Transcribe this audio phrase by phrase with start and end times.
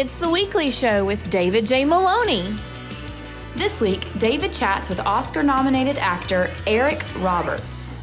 [0.00, 1.84] It's the weekly show with David J.
[1.84, 2.56] Maloney.
[3.54, 7.98] This week, David chats with Oscar nominated actor Eric Roberts.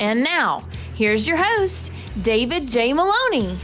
[0.00, 2.92] And now, here's your host, David J.
[2.92, 3.58] Maloney.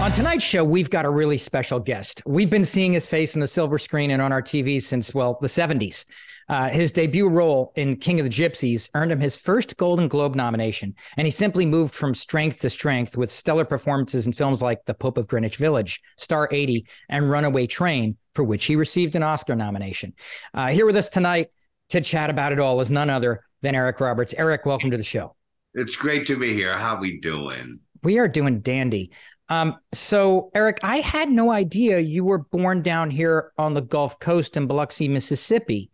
[0.00, 2.22] On tonight's show, we've got a really special guest.
[2.24, 5.36] We've been seeing his face on the silver screen and on our TV since, well,
[5.40, 6.04] the 70s.
[6.48, 10.34] Uh, his debut role in King of the Gypsies earned him his first Golden Globe
[10.34, 14.84] nomination, and he simply moved from strength to strength with stellar performances in films like
[14.84, 19.22] The Pope of Greenwich Village, Star 80, and Runaway Train, for which he received an
[19.22, 20.12] Oscar nomination.
[20.54, 21.48] Uh, here with us tonight
[21.88, 24.34] to chat about it all is none other than Eric Roberts.
[24.36, 25.34] Eric, welcome to the show.
[25.74, 26.76] It's great to be here.
[26.76, 27.80] How we doing?
[28.02, 29.10] We are doing dandy.
[29.48, 34.18] Um, so Eric, I had no idea you were born down here on the Gulf
[34.18, 35.90] Coast in Biloxi, Mississippi.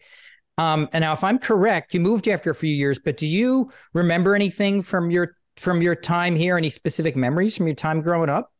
[0.62, 3.70] Um, and now, if I'm correct, you moved after a few years, but do you
[3.94, 6.56] remember anything from your from your time here?
[6.56, 8.52] Any specific memories from your time growing up?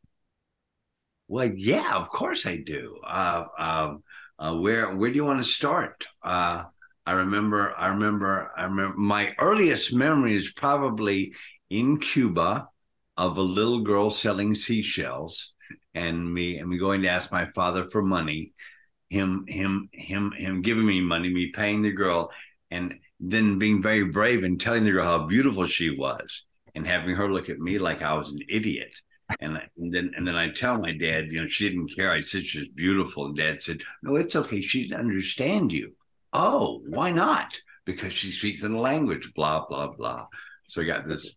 [1.29, 2.97] Well, yeah, of course I do.
[3.07, 4.03] Uh, um,
[4.37, 6.05] uh, where where do you want to start?
[6.25, 6.65] Uh,
[7.07, 8.97] I remember, I remember, I remember.
[8.97, 11.35] My earliest memory is probably
[11.71, 12.67] in Cuba
[13.17, 15.53] of a little girl selling seashells,
[15.95, 18.55] and me and me going to ask my father for money,
[19.13, 22.31] him him him him giving me money, me paying the girl,
[22.71, 27.15] and then being very brave and telling the girl how beautiful she was, and having
[27.15, 28.93] her look at me like I was an idiot.
[29.41, 32.11] And, and then and then I tell my dad, you know, she didn't care.
[32.11, 33.27] I said she's beautiful.
[33.27, 34.63] And dad said, No, it's okay.
[34.63, 35.93] She didn't understand you.
[36.33, 37.61] Oh, why not?
[37.85, 40.27] Because she speaks in a language, blah, blah, blah.
[40.69, 41.35] So I got this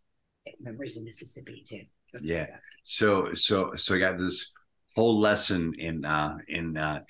[0.61, 1.83] memories in Mississippi too.
[2.21, 2.47] Yeah.
[2.83, 4.51] So so so I got this
[4.95, 7.01] whole lesson in uh in uh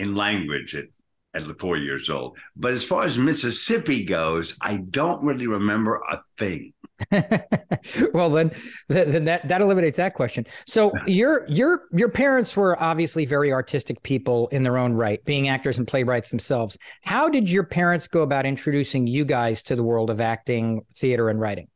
[0.00, 0.86] in language at
[1.34, 2.36] at four years old.
[2.56, 6.72] But as far as Mississippi goes, I don't really remember a thing.
[8.12, 8.50] well, then,
[8.88, 10.46] then that that eliminates that question.
[10.66, 15.48] So your your your parents were obviously very artistic people in their own right, being
[15.48, 16.76] actors and playwrights themselves.
[17.02, 21.30] How did your parents go about introducing you guys to the world of acting, theater,
[21.30, 21.68] and writing?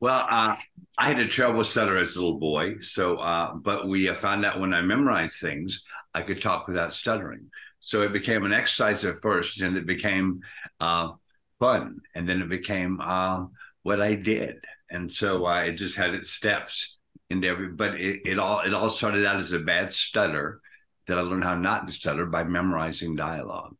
[0.00, 0.56] Well, uh,
[0.96, 2.80] I had a stutter as a little boy.
[2.80, 5.82] So, uh, but we uh, found out when I memorized things,
[6.14, 7.50] I could talk without stuttering.
[7.80, 10.40] So it became an exercise at first, and it became
[10.80, 11.12] uh,
[11.58, 13.46] fun, and then it became uh,
[13.82, 14.64] what I did.
[14.90, 17.68] And so uh, it just had its steps into every.
[17.68, 20.60] But it, it all it all started out as a bad stutter
[21.06, 23.76] that I learned how not to stutter by memorizing dialogue.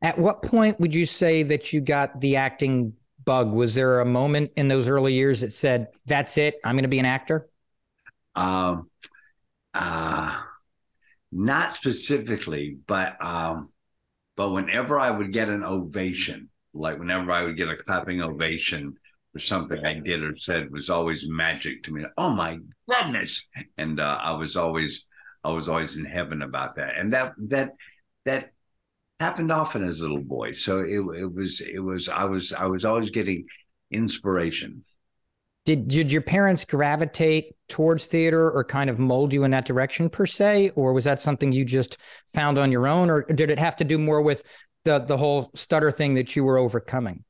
[0.00, 3.52] At what point would you say that you got the acting bug?
[3.52, 6.88] Was there a moment in those early years that said, "That's it, I'm going to
[6.88, 7.48] be an actor"?
[8.34, 8.88] Um,
[9.74, 10.40] uh,
[11.30, 13.70] not specifically, but um,
[14.36, 18.94] but whenever I would get an ovation, like whenever I would get a clapping ovation
[19.32, 22.04] for something I did or said, was always magic to me.
[22.18, 23.46] Oh my goodness!
[23.78, 25.04] And uh, I was always
[25.44, 27.72] I was always in heaven about that, and that that
[28.24, 28.51] that
[29.22, 30.52] happened often as a little boy.
[30.52, 33.46] So it it was it was I was I was always getting
[33.90, 34.84] inspiration.
[35.64, 40.10] Did did your parents gravitate towards theater or kind of mold you in that direction
[40.10, 41.98] per se, or was that something you just
[42.34, 44.42] found on your own, or did it have to do more with
[44.84, 47.24] the the whole stutter thing that you were overcoming?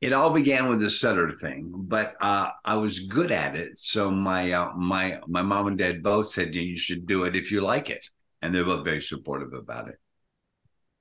[0.00, 3.78] It all began with the stutter thing, but uh, I was good at it.
[3.78, 7.52] So my uh, my my mom and dad both said you should do it if
[7.52, 8.04] you like it,
[8.42, 9.98] and they're both very supportive about it.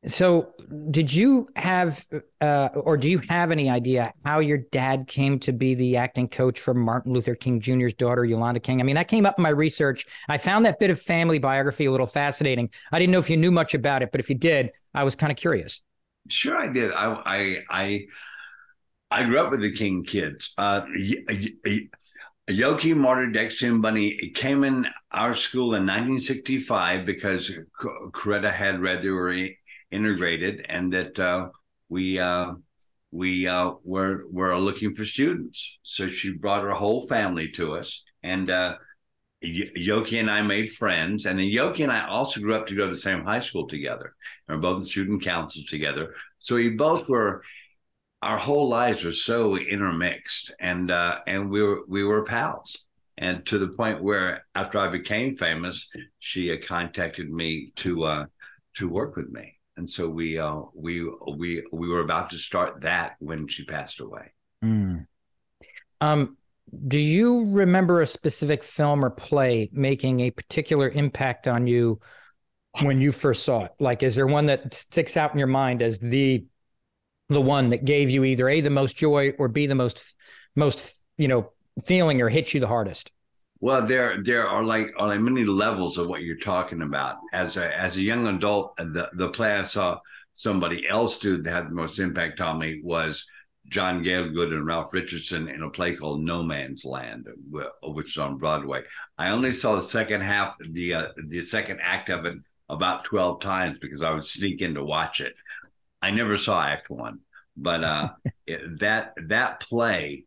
[0.08, 0.54] So,
[0.92, 2.06] did you have,
[2.42, 6.28] uh, or do you have any idea how your dad came to be the acting
[6.28, 8.80] coach for Martin Luther King Jr.'s daughter, Yolanda King?
[8.80, 10.06] I mean, that came up in my research.
[10.28, 12.70] I found that bit of family biography a little fascinating.
[12.92, 15.16] I didn't know if you knew much about it, but if you did, I was
[15.16, 15.82] kind of curious.
[16.30, 16.92] Sure, I did.
[16.92, 18.06] I I I,
[19.12, 20.54] I grew up with the King kids.
[20.58, 20.82] Uh,
[22.50, 27.52] Yoki, Marty, Dexter, Bunny came in our school in 1965 because
[28.14, 29.34] Coretta had read they were
[29.96, 31.50] integrated and that uh,
[31.90, 32.54] we uh,
[33.12, 35.78] we uh, were were looking for students.
[35.84, 38.76] So she brought her whole family to us, and uh,
[39.44, 41.26] Yoki and I made friends.
[41.26, 43.68] And then Yoki and I also grew up to go to the same high school
[43.68, 44.16] together,
[44.48, 46.14] and we're both in student council together.
[46.40, 47.44] So we both were.
[48.22, 52.76] Our whole lives were so intermixed, and uh, and we were we were pals
[53.18, 55.90] and to the point where after I became famous,
[56.20, 58.26] she contacted me to uh,
[58.76, 62.82] to work with me and so we uh, we we we were about to start
[62.82, 64.34] that when she passed away.
[64.64, 65.06] Mm.
[66.02, 66.38] Um,
[66.88, 72.00] do you remember a specific film or play making a particular impact on you
[72.82, 73.72] when you first saw it?
[73.80, 76.46] Like, is there one that sticks out in your mind as the
[77.30, 80.16] the one that gave you either a the most joy or b the most
[80.56, 81.52] most you know
[81.84, 83.12] feeling or hit you the hardest?
[83.66, 87.18] Well, there there are like are like many levels of what you're talking about.
[87.34, 90.02] As a as a young adult, the the play I saw
[90.36, 93.26] somebody else do that had the most impact on me was
[93.70, 97.28] John Gielgud and Ralph Richardson in a play called No Man's Land,
[97.82, 98.84] which is on Broadway.
[99.18, 102.38] I only saw the second half, the uh, the second act of it
[102.70, 105.34] about twelve times because I would sneak in to watch it.
[106.04, 107.22] I never saw Act One,
[107.58, 108.10] but uh,
[108.80, 110.26] that that play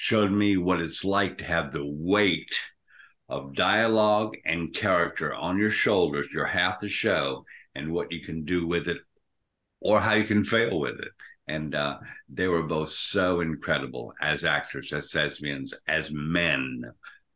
[0.00, 2.54] showed me what it's like to have the weight
[3.28, 6.26] of dialogue and character on your shoulders.
[6.32, 7.44] You're half the show,
[7.74, 8.96] and what you can do with it,
[9.80, 11.10] or how you can fail with it
[11.50, 11.98] and uh,
[12.28, 16.84] they were both so incredible as actors, as thespians, as men,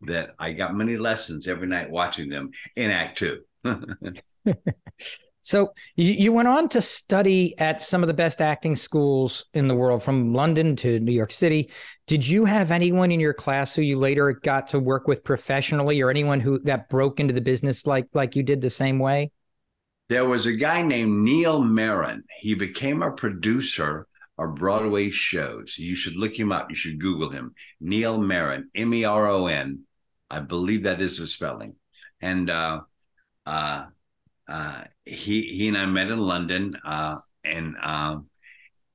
[0.02, 3.42] that I got many lessons every night watching them in Act Two.
[5.44, 9.68] so you, you went on to study at some of the best acting schools in
[9.68, 11.70] the world, from London to New York City.
[12.06, 16.00] Did you have anyone in your class who you later got to work with professionally,
[16.00, 19.30] or anyone who that broke into the business like like you did the same way?
[20.08, 22.24] There was a guy named Neil Meron.
[22.40, 24.06] He became a producer
[24.36, 25.76] of Broadway shows.
[25.78, 26.68] You should look him up.
[26.70, 27.54] You should Google him.
[27.80, 29.84] Neil Meron, M E R O N.
[30.28, 31.76] I believe that is the spelling.
[32.20, 32.80] And uh,
[33.46, 33.86] uh,
[34.48, 38.18] uh, he he and I met in London uh, and uh,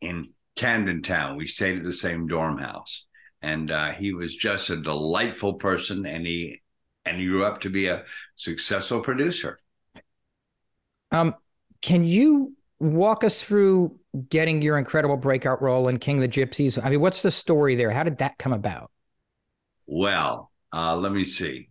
[0.01, 1.37] in Camden Town.
[1.37, 3.05] We stayed at the same dorm house,
[3.41, 6.61] and uh, he was just a delightful person, and he
[7.05, 8.03] and he grew up to be a
[8.35, 9.59] successful producer.
[11.11, 11.35] Um,
[11.81, 13.97] can you walk us through
[14.29, 16.83] getting your incredible breakout role in King of the Gypsies?
[16.83, 17.91] I mean, what's the story there?
[17.91, 18.91] How did that come about?
[19.87, 21.69] Well, uh, let me see.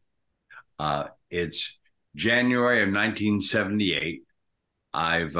[0.79, 1.78] Uh, it's
[2.15, 4.23] January of 1978.
[4.95, 5.37] I've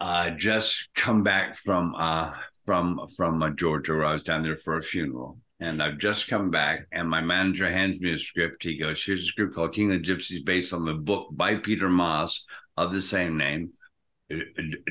[0.00, 2.32] uh, just come back from uh,
[2.64, 6.28] from from uh, Georgia, where I was down there for a funeral, and I've just
[6.28, 8.62] come back, and my manager hands me a script.
[8.62, 11.56] He goes, "Here's a script called King of the Gypsies, based on the book by
[11.56, 12.44] Peter Maas
[12.76, 13.70] of the same name.
[14.30, 14.36] Uh,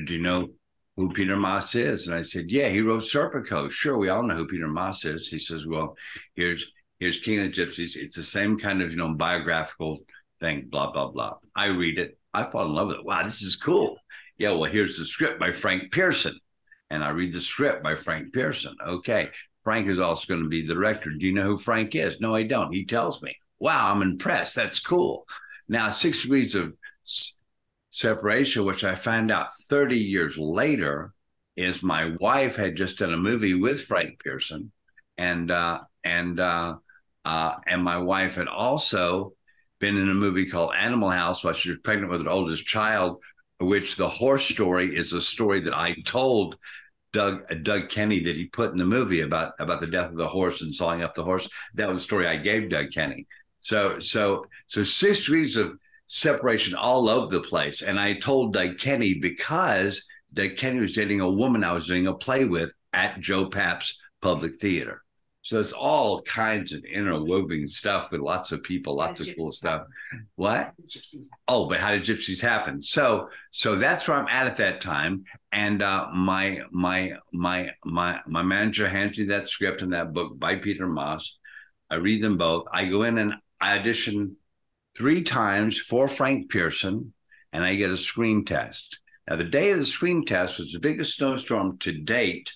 [0.04, 0.48] do you know
[0.96, 3.70] who Peter Maas is?" And I said, "Yeah, he wrote Serpico.
[3.70, 5.96] Sure, we all know who Peter Maas is." He says, "Well,
[6.34, 6.66] here's
[6.98, 7.96] here's King of the Gypsies.
[7.96, 9.98] It's the same kind of you know biographical
[10.40, 10.68] thing.
[10.68, 12.18] Blah blah blah." I read it.
[12.34, 13.04] I fall in love with it.
[13.04, 13.96] Wow, this is cool.
[14.38, 16.38] Yeah, well, here's the script by Frank Pierson,
[16.90, 18.76] and I read the script by Frank Pierson.
[18.86, 19.30] Okay,
[19.64, 21.10] Frank is also going to be the director.
[21.10, 22.20] Do you know who Frank is?
[22.20, 22.72] No, I don't.
[22.72, 23.36] He tells me.
[23.58, 24.54] Wow, I'm impressed.
[24.54, 25.26] That's cool.
[25.68, 26.74] Now, Six Degrees of
[27.90, 31.14] Separation, which I found out 30 years later,
[31.56, 34.70] is my wife had just done a movie with Frank Pierson,
[35.16, 36.76] and uh, and uh,
[37.26, 39.32] uh, and my wife had also
[39.80, 43.18] been in a movie called Animal House while she was pregnant with her oldest child,
[43.58, 46.56] which the horse story is a story that I told
[47.12, 50.28] Doug Doug Kenney that he put in the movie about about the death of the
[50.28, 51.48] horse and sawing up the horse.
[51.74, 53.26] That was a story I gave Doug Kenney.
[53.58, 55.72] So so so six degrees of
[56.06, 57.82] separation all over the place.
[57.82, 60.00] And I told Doug Kenney because
[60.32, 63.98] Doug Kenney was dating a woman I was doing a play with at Joe Papp's
[64.20, 65.02] Public Theater.
[65.46, 69.86] So it's all kinds of interwoven stuff with lots of people, lots of cool stuff.
[70.34, 70.72] What?
[71.46, 72.82] Oh, but how did gypsies happen?
[72.82, 75.22] So, so that's where I'm at at that time.
[75.52, 80.36] And uh, my my my my my manager hands me that script and that book
[80.36, 81.38] by Peter Maas.
[81.88, 82.64] I read them both.
[82.72, 84.34] I go in and I audition
[84.96, 87.12] three times for Frank Pierson,
[87.52, 88.98] and I get a screen test.
[89.30, 92.52] Now, the day of the screen test was the biggest snowstorm to date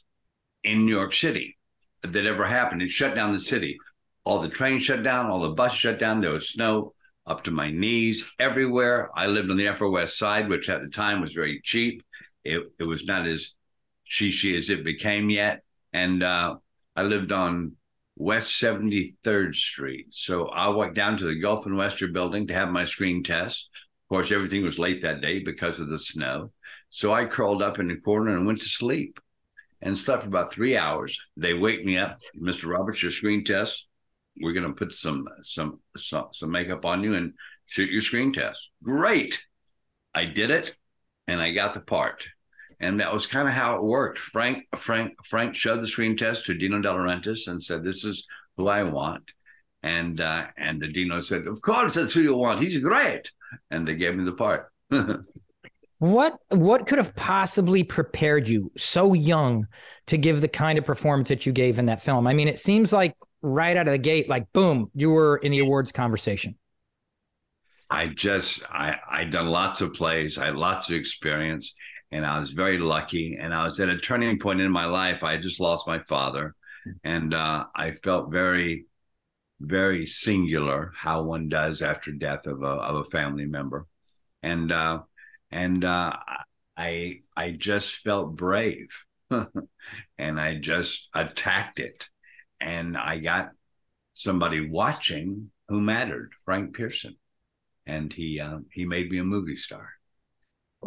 [0.65, 1.57] in New York City
[2.03, 2.83] that ever happened.
[2.83, 3.79] It shut down the city.
[4.25, 6.21] All the trains shut down, all the buses shut down.
[6.21, 6.95] There was snow
[7.27, 9.11] up to my knees everywhere.
[9.15, 12.03] I lived on the Upper West Side, which at the time was very cheap.
[12.45, 13.53] It, it was not as
[14.09, 15.63] shishi as it became yet.
[15.93, 16.57] And uh,
[16.97, 17.77] I lived on
[18.17, 20.07] West 73rd Street.
[20.11, 23.69] So I walked down to the Gulf and Western building to have my screen test.
[24.05, 26.53] Of course, everything was late that day because of the snow.
[26.91, 29.21] So I curled up in the corner and went to sleep
[29.83, 31.19] and slept for about three hours.
[31.37, 32.71] They wake me up, Mr.
[32.71, 33.87] Roberts, your screen test.
[34.41, 37.35] We're going to put some, some some some makeup on you and
[37.67, 38.59] shoot your screen test.
[38.83, 39.41] Great,
[40.15, 40.77] I did it,
[41.27, 42.27] and I got the part.
[42.79, 44.19] And that was kind of how it worked.
[44.19, 48.27] Frank Frank Frank showed the screen test to Dino De Laurentiis and said, "This is
[48.57, 49.31] who I want."
[49.83, 52.61] And uh, and the Dino said, "Of course, that's who you want.
[52.61, 53.31] He's great."
[53.71, 54.71] And they gave me the part.
[56.01, 59.67] What what could have possibly prepared you so young
[60.07, 62.27] to give the kind of performance that you gave in that film?
[62.27, 65.53] I mean, it seems like right out of the gate, like boom, you were in
[65.53, 66.57] the awards conversation.
[67.91, 71.75] I just I I'd done lots of plays, I had lots of experience,
[72.11, 73.37] and I was very lucky.
[73.39, 75.23] And I was at a turning point in my life.
[75.23, 76.55] I just lost my father,
[77.05, 78.87] and uh, I felt very,
[79.61, 83.87] very singular how one does after death of a of a family member,
[84.43, 85.01] and uh,
[85.51, 86.17] and uh,
[86.77, 88.89] I I just felt brave,
[90.19, 92.09] and I just attacked it,
[92.61, 93.51] and I got
[94.15, 97.17] somebody watching who mattered, Frank Pierson,
[97.87, 99.91] and he uh, he made me a movie star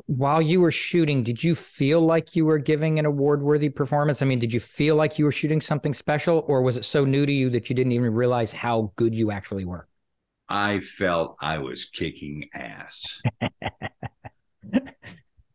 [0.07, 4.21] while you were shooting, did you feel like you were giving an award worthy performance?
[4.21, 7.05] I mean, did you feel like you were shooting something special, or was it so
[7.05, 9.87] new to you that you didn't even realize how good you actually were?
[10.49, 13.21] I felt I was kicking ass.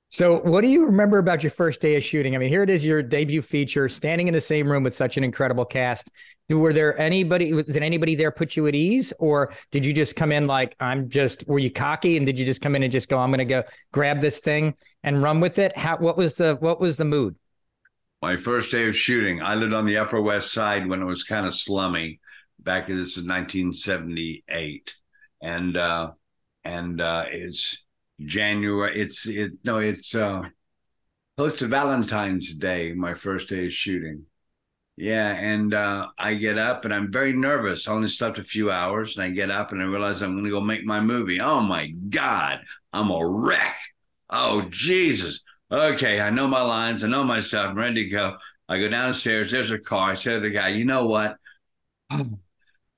[0.09, 2.35] so, what do you remember about your first day of shooting?
[2.35, 5.17] I mean, here it is, your debut feature, standing in the same room with such
[5.17, 6.11] an incredible cast.
[6.51, 10.33] Were there anybody did anybody there put you at ease or did you just come
[10.33, 13.11] in like i'm just were you cocky and did you just come in and just
[13.11, 16.33] go i'm going to go grab this thing and run with it how what was
[16.35, 17.37] the what was the mood?
[18.23, 21.23] My first day of shooting i lived on the upper west side when it was
[21.23, 22.19] kind of slummy.
[22.61, 24.95] Back in this is 1978
[25.43, 26.13] and uh
[26.65, 27.77] and uh it's
[28.25, 30.43] january it's it no it's uh
[31.37, 34.25] close to valentine's day my first day of shooting
[35.01, 37.87] yeah, and uh, I get up and I'm very nervous.
[37.87, 40.45] I only slept a few hours, and I get up and I realize I'm going
[40.45, 41.41] to go make my movie.
[41.41, 43.77] Oh my God, I'm a wreck.
[44.29, 45.41] Oh Jesus.
[45.71, 47.05] Okay, I know my lines.
[47.05, 47.69] I know my stuff.
[47.71, 48.39] I'm ready to go.
[48.69, 49.53] I go downstairs.
[49.53, 50.11] There's a car.
[50.11, 51.37] I say to the guy, "You know what?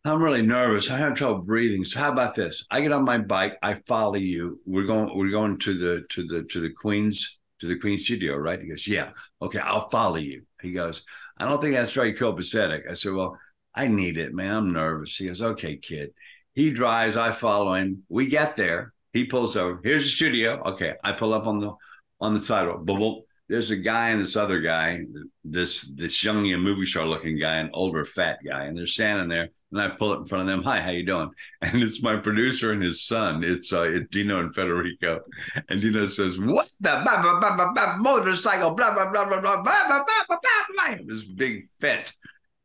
[0.04, 0.90] I'm really nervous.
[0.90, 1.84] I have trouble breathing.
[1.84, 2.64] So how about this?
[2.70, 3.58] I get on my bike.
[3.62, 4.60] I follow you.
[4.64, 5.16] We're going.
[5.16, 8.68] We're going to the to the to the Queen's to the Queen studio, right?" He
[8.68, 9.10] goes, "Yeah.
[9.42, 11.04] Okay, I'll follow you." He goes
[11.40, 12.88] I don't think that's very copacetic.
[12.88, 13.38] I said, Well,
[13.74, 14.52] I need it, man.
[14.54, 15.16] I'm nervous.
[15.16, 16.12] He goes, Okay, kid.
[16.54, 18.02] He drives, I follow him.
[18.10, 18.92] We get there.
[19.14, 19.80] He pulls over.
[19.82, 20.60] Here's the studio.
[20.66, 20.94] Okay.
[21.02, 21.72] I pull up on the
[22.20, 22.84] on the sidewalk.
[22.84, 23.22] Boom, boom.
[23.48, 25.00] There's a guy and this other guy,
[25.42, 29.48] this this young movie star looking guy, an older fat guy, and they're standing there.
[29.72, 30.62] And I pull it in front of them.
[30.64, 31.30] Hi, how you doing?
[31.62, 33.44] And it's my producer and his son.
[33.44, 35.20] It's uh, it's Dino and Federico.
[35.68, 38.72] And Dino says, "What the blah, blah, blah, blah, blah, motorcycle?
[38.72, 42.12] Blah blah blah blah blah blah blah blah blah blah." This big fit,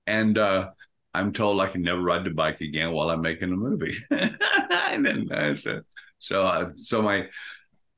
[0.07, 0.69] and uh,
[1.15, 3.95] I'm told I can never ride the bike again while I'm making a movie.
[4.09, 5.83] and then I said,
[6.19, 7.27] so uh, so my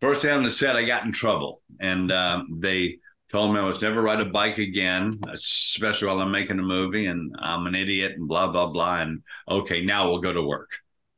[0.02, 3.00] first day on the set, I got in trouble, and um, they
[3.30, 7.08] told me I was never ride a bike again, especially while I'm making a movie,
[7.08, 9.02] and I'm an idiot and blah blah blah.
[9.02, 10.72] And okay, now we'll go to work.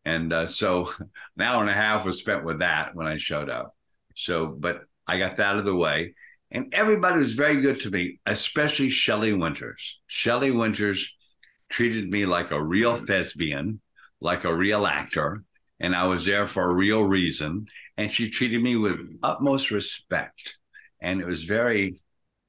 [0.06, 0.92] And uh, so
[1.38, 3.76] an hour and a half was spent with that when I showed up.
[4.16, 6.16] So, but I got that out of the way,
[6.52, 10.00] and everybody was very good to me, especially Shelley Winters.
[10.08, 11.12] Shelley Winters
[11.70, 13.82] treated me like a real thespian,
[14.20, 15.44] like a real actor,
[15.80, 17.68] and I was there for a real reason.
[17.98, 20.58] And she treated me with utmost respect
[21.02, 21.96] and it was very,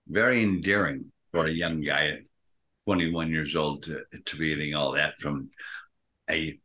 [0.08, 2.18] very endearing for a young guy at
[2.86, 5.50] 21 years old to to be getting all that from
[6.28, 6.58] a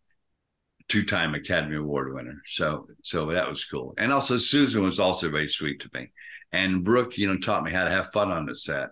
[0.87, 2.41] two-time Academy Award winner.
[2.47, 3.93] So so that was cool.
[3.97, 6.11] And also Susan was also very sweet to me.
[6.51, 8.89] And Brooke, you know, taught me how to have fun on the set.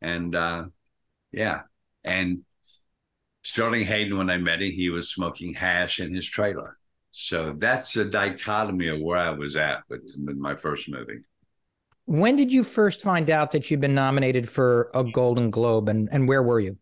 [0.00, 0.66] And uh
[1.32, 1.62] yeah.
[2.04, 2.42] And
[3.42, 6.76] Sterling Hayden, when I met him, he was smoking hash in his trailer.
[7.12, 11.20] So that's a dichotomy of where I was at with, with my first movie.
[12.06, 16.08] When did you first find out that you'd been nominated for a Golden Globe and,
[16.10, 16.78] and where were you?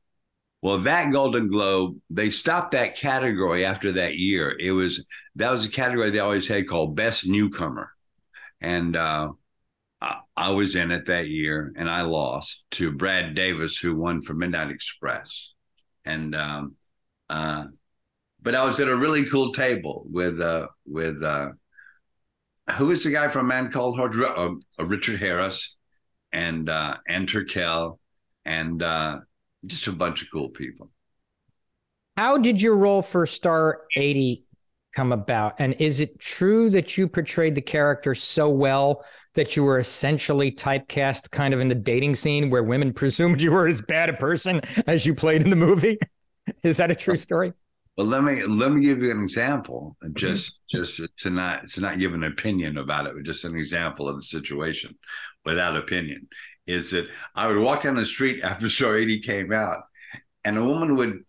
[0.63, 4.57] Well, that Golden Globe, they stopped that category after that year.
[4.59, 5.05] It was
[5.37, 7.91] that was a category they always had called Best Newcomer.
[8.61, 9.33] And uh,
[10.01, 14.23] I, I was in it that year and I lost to Brad Davis, who won
[14.23, 15.53] for Midnight Express.
[16.07, 16.77] And um,
[17.29, 17.65] uh,
[18.41, 21.49] but I was at a really cool table with uh, with uh,
[22.73, 24.15] who is the guy from Man Called Hard?
[24.21, 25.77] Uh, uh, Richard Harris
[26.33, 27.99] and uh, Ann Turkel
[28.45, 29.19] and uh,
[29.67, 30.91] just a bunch of cool people.
[32.17, 34.45] How did your role for Star 80
[34.95, 35.55] come about?
[35.59, 39.05] And is it true that you portrayed the character so well
[39.35, 43.51] that you were essentially typecast kind of in the dating scene where women presumed you
[43.51, 45.99] were as bad a person as you played in the movie?
[46.63, 47.53] Is that a true story?
[47.97, 50.83] Well, let me let me give you an example, just mm-hmm.
[50.83, 54.17] just to not to not give an opinion about it, but just an example of
[54.17, 54.97] the situation
[55.45, 56.27] without opinion.
[56.67, 59.85] Is that I would walk down the street after Star 80 came out,
[60.45, 61.21] and a woman would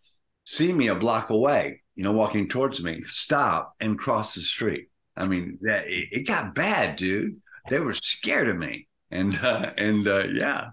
[0.45, 4.89] see me a block away, you know, walking towards me, stop and cross the street.
[5.15, 7.41] I mean, it, it got bad, dude.
[7.69, 10.69] They were scared of me, and uh, and uh, yeah,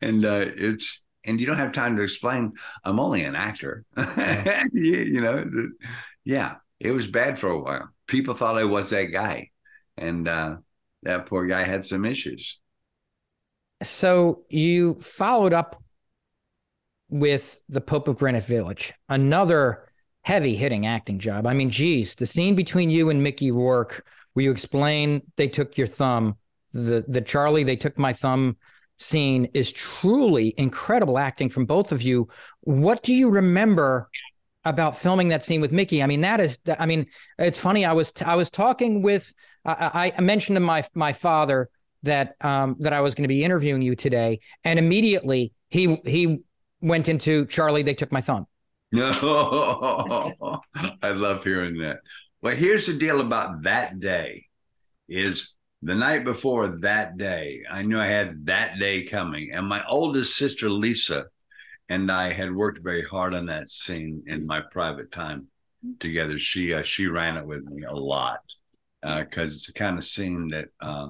[0.00, 2.52] and uh, it's and you don't have time to explain
[2.84, 3.84] i'm only an actor
[4.72, 5.44] you, you know
[6.24, 9.50] yeah it was bad for a while people thought i was that guy
[9.96, 10.56] and uh,
[11.02, 12.58] that poor guy had some issues
[13.82, 15.76] so you followed up
[17.08, 18.92] with the Pope of Greenwich Village.
[19.08, 19.88] Another
[20.22, 21.46] heavy hitting acting job.
[21.46, 25.78] I mean, geez, the scene between you and Mickey Rourke, where you explain they took
[25.78, 26.36] your thumb,
[26.72, 28.56] the the Charlie they took my thumb
[28.98, 32.28] scene is truly incredible acting from both of you.
[32.60, 34.08] What do you remember
[34.64, 36.02] about filming that scene with Mickey?
[36.02, 37.06] I mean, that is, I mean,
[37.38, 37.84] it's funny.
[37.84, 39.32] I was I was talking with
[39.66, 41.68] I, I mentioned to my my father
[42.02, 46.40] that um, that I was going to be interviewing you today, and immediately he he
[46.80, 47.82] went into Charlie.
[47.82, 48.46] They took my thumb.
[48.92, 50.60] No,
[51.02, 51.98] I love hearing that.
[52.40, 54.46] Well, here's the deal about that day:
[55.08, 59.84] is the night before that day, I knew I had that day coming, and my
[59.86, 61.26] oldest sister Lisa
[61.88, 65.48] and I had worked very hard on that scene in my private time
[66.00, 66.38] together.
[66.38, 68.40] She uh, she ran it with me a lot
[69.02, 71.08] because uh, it's the kind of scene that uh,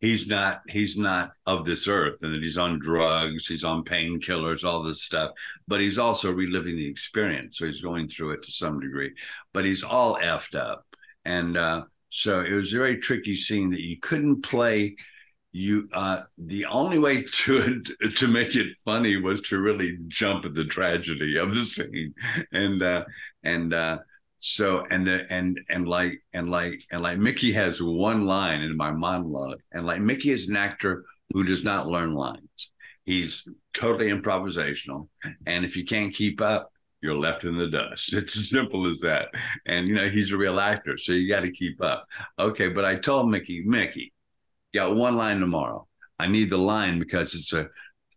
[0.00, 4.64] he's not he's not of this earth and that he's on drugs he's on painkillers
[4.64, 5.32] all this stuff
[5.66, 7.58] but he's also reliving the experience.
[7.58, 9.12] So he's going through it to some degree
[9.52, 10.86] but he's all effed up.
[11.26, 14.94] And uh, so it was a very tricky scene that you couldn't play
[15.50, 17.82] you uh, the only way to
[18.16, 22.14] to make it funny was to really jump at the tragedy of the scene
[22.52, 23.04] and uh,
[23.42, 23.98] and uh,
[24.38, 28.76] so and the and and like and like and like Mickey has one line in
[28.76, 32.70] my monologue, and like Mickey is an actor who does not learn lines.
[33.04, 33.44] He's
[33.74, 35.08] totally improvisational,
[35.46, 36.70] and if you can't keep up,
[37.04, 38.14] you're left in the dust.
[38.24, 39.28] It's as simple as that.
[39.66, 42.06] And you know he's a real actor, so you got to keep up.
[42.38, 44.12] Okay, but I told Mickey, Mickey,
[44.72, 45.86] you got one line tomorrow.
[46.18, 47.68] I need the line because it's a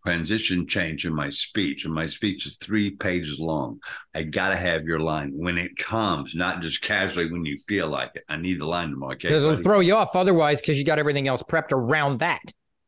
[0.06, 3.80] transition change in my speech, and my speech is three pages long.
[4.16, 7.90] I got to have your line when it comes, not just casually when you feel
[7.90, 8.24] like it.
[8.30, 9.14] I need the line tomorrow.
[9.14, 12.42] Okay, because it'll throw you off otherwise because you got everything else prepped around that.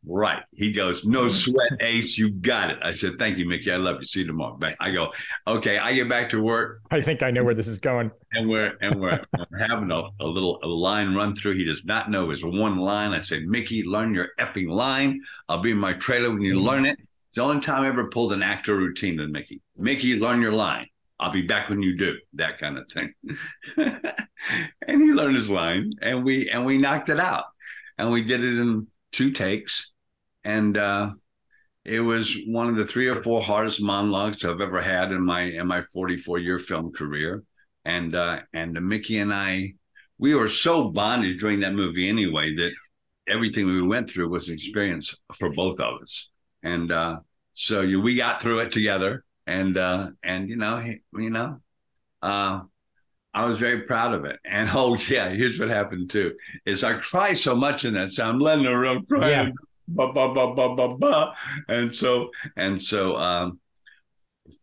[0.06, 0.42] Right.
[0.52, 2.18] He goes, No sweat, Ace.
[2.18, 2.80] You got it.
[2.82, 3.72] I said, Thank you, Mickey.
[3.72, 4.06] I love you.
[4.06, 4.58] See you tomorrow.
[4.80, 5.12] I go,
[5.46, 5.78] Okay.
[5.78, 6.82] I get back to work.
[6.90, 8.12] I think I know where this is going.
[8.34, 11.58] And we're and we're, we're having a, a little a line run through.
[11.58, 13.12] He does not know his one line.
[13.12, 15.22] I said, Mickey, learn your effing line.
[15.50, 16.68] I'll be in my trailer when you mm-hmm.
[16.68, 16.98] learn it.
[17.28, 19.62] It's the only time I ever pulled an actor routine with Mickey.
[19.78, 20.88] Mickey, learn your line.
[21.20, 23.14] I'll be back when you do that kind of thing.
[23.78, 27.46] and he learned his line, and we and we knocked it out,
[27.98, 29.92] and we did it in two takes,
[30.44, 31.12] and uh,
[31.86, 35.44] it was one of the three or four hardest monologues I've ever had in my
[35.44, 37.44] in my 44 year film career,
[37.86, 39.74] and uh, and Mickey and I,
[40.18, 42.72] we were so bonded during that movie anyway that
[43.28, 46.28] everything we went through was an experience for both of us.
[46.64, 47.20] And uh,
[47.54, 51.60] so you, we got through it together, and uh, and you know, you know,
[52.22, 52.62] uh,
[53.40, 54.40] I was very proud of it.
[54.46, 58.28] And oh yeah, here's what happened too: is I cry so much in that, so
[58.28, 59.30] I'm letting the real cry.
[59.30, 59.50] Yeah.
[59.88, 61.34] Bah, bah, bah, bah, bah, bah.
[61.68, 63.60] And so and so um,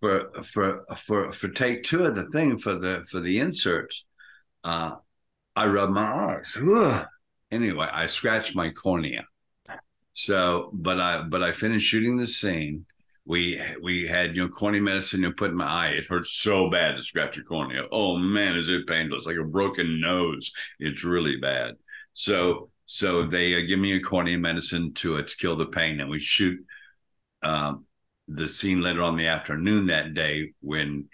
[0.00, 4.04] for for for for take two of the thing for the for the inserts,
[4.62, 4.92] uh,
[5.56, 6.56] I rubbed my eyes.
[6.56, 7.06] Ugh.
[7.50, 9.24] Anyway, I scratched my cornea
[10.16, 12.86] so, but I but I finished shooting the scene.
[13.26, 15.88] We we had you know cornea medicine you put in my eye.
[15.90, 17.82] It hurts so bad to scratch your cornea.
[17.90, 19.16] Oh man, is it painful?
[19.16, 20.50] It's like a broken nose.
[20.78, 21.74] It's really bad.
[22.14, 26.00] So so they uh, give me a cornea medicine to uh, to kill the pain,
[26.00, 26.58] and we shoot
[27.42, 27.86] um,
[28.28, 31.08] the scene later on the afternoon that day when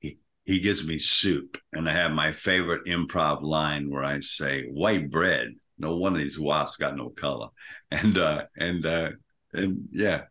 [0.00, 4.66] he he gives me soup, and I have my favorite improv line where I say
[4.68, 7.48] white bread no one of these wasps got no color.
[7.90, 9.10] And uh and uh
[9.52, 10.24] and yeah.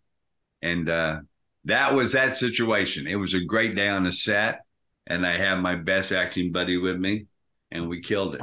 [0.61, 1.21] And uh
[1.65, 3.07] that was that situation.
[3.07, 4.61] It was a great day on the set,
[5.07, 7.25] and I had my best acting buddy with me,
[7.71, 8.41] and we killed it.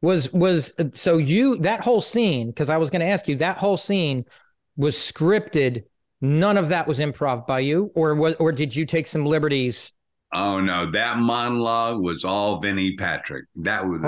[0.00, 3.76] Was was so you that whole scene, because I was gonna ask you, that whole
[3.76, 4.24] scene
[4.76, 5.84] was scripted.
[6.20, 9.92] None of that was improv by you, or was or did you take some liberties
[10.32, 13.46] Oh no, that monologue was all Vinnie Patrick.
[13.56, 14.00] That was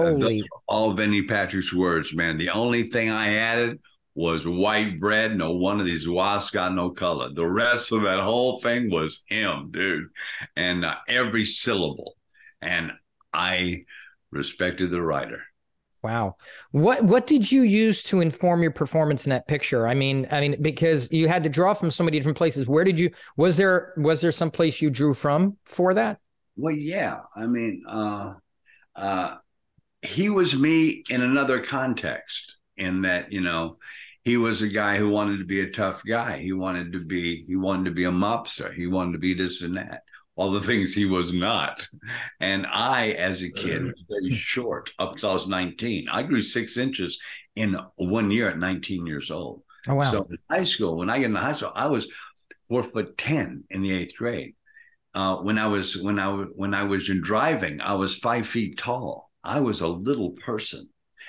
[0.69, 2.37] all Vinnie Patrick's words, man.
[2.37, 3.81] The only thing I added
[4.15, 5.37] was white bread.
[5.37, 7.31] No one of these wasps got no color.
[7.33, 10.09] The rest of that whole thing was him, dude,
[10.57, 12.17] and uh, every syllable.
[12.61, 12.93] And
[13.33, 13.85] I
[14.31, 15.43] respected the writer.
[16.03, 16.37] Wow.
[16.71, 19.87] What what did you use to inform your performance in that picture?
[19.87, 22.67] I mean, I mean, because you had to draw from so many different places.
[22.67, 26.19] Where did you was there was there some place you drew from for that?
[26.57, 27.19] Well, yeah.
[27.37, 28.35] I mean, uh
[28.97, 29.37] uh
[30.03, 33.77] he was me in another context, in that, you know,
[34.25, 36.39] he was a guy who wanted to be a tough guy.
[36.39, 38.73] He wanted to be he wanted to be a mobster.
[38.75, 40.03] He wanted to be this and that
[40.37, 41.87] all the things he was not.
[42.41, 46.09] And I, as a kid, was very short up until I was 19.
[46.09, 47.19] I grew six inches
[47.57, 49.63] in one year at 19 years old.
[49.87, 50.11] Oh, wow.
[50.11, 52.09] So in high school, when I get into high school, I was
[52.71, 54.55] four foot ten in the eighth grade.
[55.13, 58.79] Uh, when I was when I when I was in driving, I was five feet
[58.79, 59.31] tall.
[59.43, 60.89] I was a little person,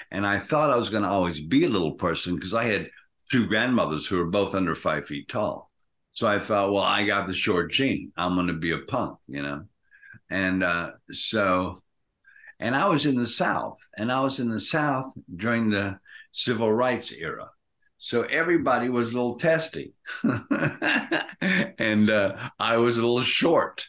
[0.10, 2.90] and I thought I was going to always be a little person because I had
[3.30, 5.72] two grandmothers who were both under five feet tall.
[6.14, 8.12] So I thought, well, I got the short gene.
[8.18, 9.66] I'm going to be a punk, you know.
[10.30, 11.82] And uh, so,
[12.60, 16.00] and I was in the South, and I was in the South during the
[16.32, 17.50] civil rights era.
[17.98, 19.94] So everybody was a little testy.
[20.24, 23.86] and uh, I was a little short.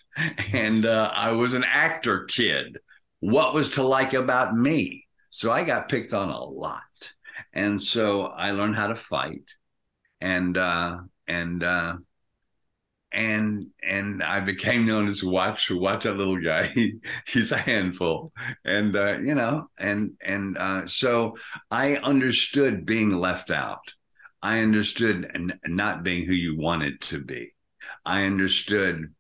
[0.53, 2.77] And uh, I was an actor kid.
[3.21, 5.02] What was to like about me?
[5.33, 6.83] So I got picked on a lot.
[7.55, 9.45] And so I learned how to fight.
[10.21, 11.99] And, uh, and, uh,
[13.13, 15.71] and and I became known as Watch.
[15.71, 16.67] Watch that little guy.
[16.69, 16.95] He,
[17.27, 18.33] he's a handful,
[18.65, 21.37] and uh, you know, and and uh, so
[21.71, 23.93] I understood being left out.
[24.41, 27.53] I understood n- not being who you wanted to be.
[28.05, 29.15] I understood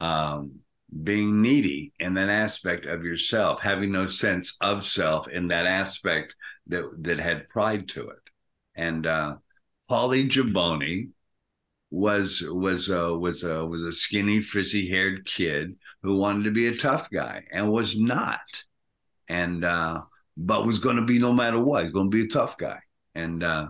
[0.00, 0.61] um,
[1.02, 6.36] being needy in that aspect of yourself, having no sense of self in that aspect
[6.66, 8.18] that that had pride to it.
[8.74, 9.36] And uh,
[9.90, 11.08] Paulie Giboney
[11.90, 16.66] was was uh, was uh, was a skinny, frizzy haired kid who wanted to be
[16.66, 18.40] a tough guy and was not,
[19.28, 20.02] and uh,
[20.36, 21.84] but was going to be no matter what.
[21.84, 22.80] He's going to be a tough guy,
[23.14, 23.68] and uh,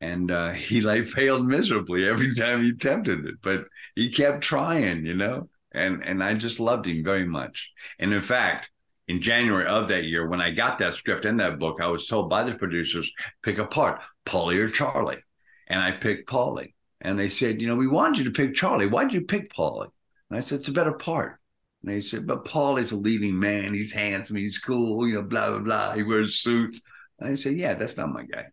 [0.00, 5.06] and uh, he like failed miserably every time he attempted it, but he kept trying,
[5.06, 5.48] you know.
[5.78, 7.70] And and I just loved him very much.
[7.98, 8.70] And in fact,
[9.06, 12.06] in January of that year, when I got that script and that book, I was
[12.06, 13.10] told by the producers
[13.42, 15.22] pick a part, Paulie or Charlie,
[15.66, 18.86] and I picked Paulie and they said, you know, we wanted you to pick Charlie.
[18.86, 19.90] Why did you pick Paulie?
[20.30, 21.38] And I said, it's a better part.
[21.82, 23.72] And they said, but Paul is a leading man.
[23.72, 24.36] He's handsome.
[24.36, 25.06] He's cool.
[25.06, 25.92] You know, blah blah blah.
[25.94, 26.82] He wears suits.
[27.18, 28.46] And I said, yeah, that's not my guy.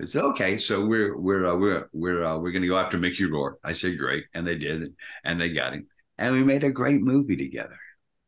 [0.00, 2.98] I said, okay, so we're we're uh, we're we're uh, we're going to go after
[2.98, 3.58] Mickey Rourke.
[3.64, 4.92] I said, great, and they did,
[5.24, 5.86] and they got him,
[6.18, 7.78] and we made a great movie together.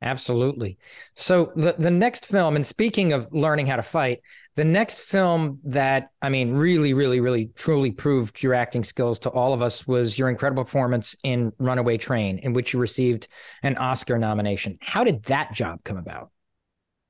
[0.03, 0.79] Absolutely.
[1.15, 4.21] So the the next film, and speaking of learning how to fight,
[4.57, 9.31] the next film that I mean really, really, really, truly proved your acting skills to
[9.31, 13.29] all of us was your incredible performance in Runaway Train, in which you received
[13.63, 14.79] an Oscar nomination.
[14.81, 16.31] How did that job come about?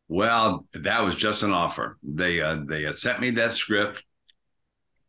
[0.09, 1.97] Well, that was just an offer.
[2.03, 4.03] They uh, they sent me that script,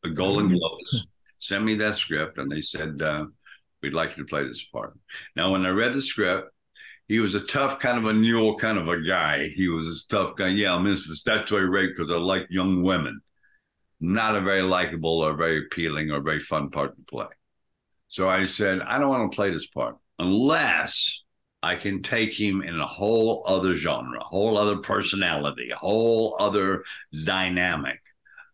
[0.03, 0.57] the Golan mm-hmm.
[0.57, 1.07] Globes
[1.39, 3.25] sent me that script, and they said uh,
[3.81, 4.97] we'd like you to play this part.
[5.35, 6.49] Now, when I read the script,
[7.07, 9.47] he was a tough kind of a mule kind of a guy.
[9.47, 10.49] He was a tough guy.
[10.49, 13.21] Yeah, I'm in for statutory rape because I like young women.
[13.99, 17.27] Not a very likable or very appealing or very fun part to play.
[18.07, 21.23] So I said, I don't want to play this part unless
[21.63, 26.35] I can take him in a whole other genre, a whole other personality, a whole
[26.39, 26.83] other
[27.25, 27.99] dynamic.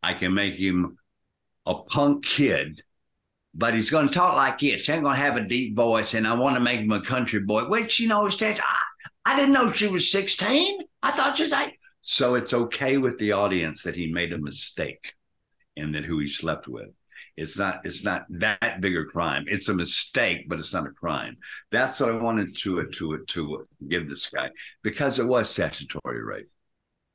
[0.04, 0.98] I can make him
[1.66, 2.82] a punk kid
[3.58, 4.86] but he's going to talk like this.
[4.86, 7.02] He ain't going to have a deep voice, and I want to make him a
[7.02, 8.60] country boy, which, you know, I,
[9.26, 10.80] I didn't know she was 16.
[11.02, 11.78] I thought she was like.
[12.04, 15.14] So it's okay with the audience that he made a mistake
[15.76, 16.90] and that who he slept with.
[17.36, 19.46] It's not it's not that big a crime.
[19.48, 21.38] It's a mistake, but it's not a crime.
[21.72, 24.50] That's what I wanted to to to give this guy
[24.82, 26.50] because it was statutory rape.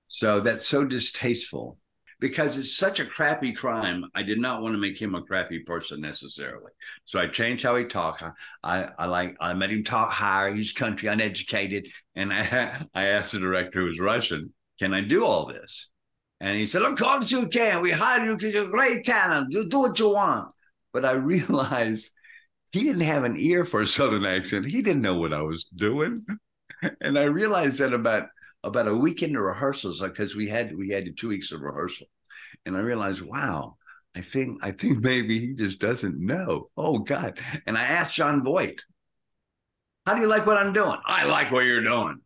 [0.09, 1.79] So that's so distasteful
[2.23, 4.05] because it's such a crappy crime.
[4.15, 6.71] I did not want to make him a crappy person necessarily.
[7.05, 8.23] So I changed how he talked.
[8.63, 10.55] I, I, like I made him talk higher.
[10.55, 15.25] He's country, uneducated, and I I asked the director who was Russian, "Can I do
[15.25, 15.89] all this?"
[16.41, 17.83] And he said, "Of course you can.
[17.83, 19.49] We hired you because you're great talent.
[19.51, 20.49] You do what you want."
[20.93, 22.09] But I realized
[22.71, 24.65] he didn't have an ear for a southern accent.
[24.67, 26.25] He didn't know what I was doing,
[27.01, 28.29] and I realized that about
[28.65, 32.07] about a week into rehearsals because we had we had two weeks of rehearsal,
[32.65, 33.77] and I realized, wow,
[34.15, 36.71] I think I think maybe he just doesn't know.
[36.77, 37.39] Oh God!
[37.67, 38.83] And I asked Jon Voight,
[40.07, 42.21] "How do you like what I'm doing?" I like what you're doing.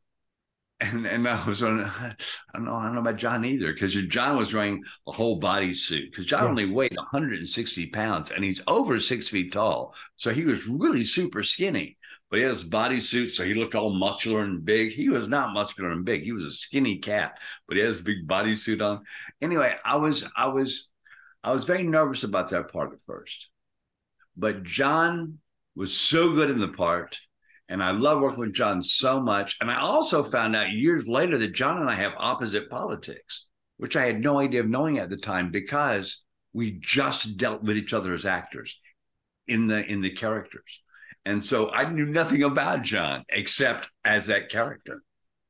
[0.80, 1.80] And and I was on.
[1.84, 2.14] I
[2.52, 2.74] don't know.
[2.74, 6.26] I don't know about John either because John was wearing a whole body suit because
[6.26, 6.50] John yeah.
[6.50, 11.42] only weighed 160 pounds and he's over six feet tall, so he was really super
[11.42, 11.96] skinny
[12.30, 14.92] but he had his bodysuit, so he looked all muscular and big.
[14.92, 16.22] He was not muscular and big.
[16.22, 19.04] He was a skinny cat, but he had his big bodysuit on.
[19.40, 20.88] Anyway, I was I was
[21.44, 23.48] I was very nervous about that part at first.
[24.36, 25.38] But John
[25.76, 27.18] was so good in the part.
[27.68, 29.56] And I love working with John so much.
[29.60, 33.96] And I also found out years later that John and I have opposite politics, which
[33.96, 37.92] I had no idea of knowing at the time because we just dealt with each
[37.92, 38.78] other as actors
[39.48, 40.80] in the in the characters.
[41.26, 45.02] And so I knew nothing about John except as that character.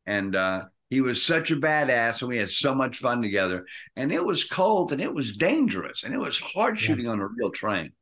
[0.07, 3.67] And uh, he was such a badass, and we had so much fun together.
[3.95, 7.11] And it was cold and it was dangerous and it was hard shooting yeah.
[7.11, 7.93] on a real train.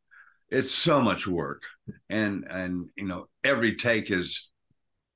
[0.51, 1.63] it's so much work,
[2.09, 4.51] and and you know every take is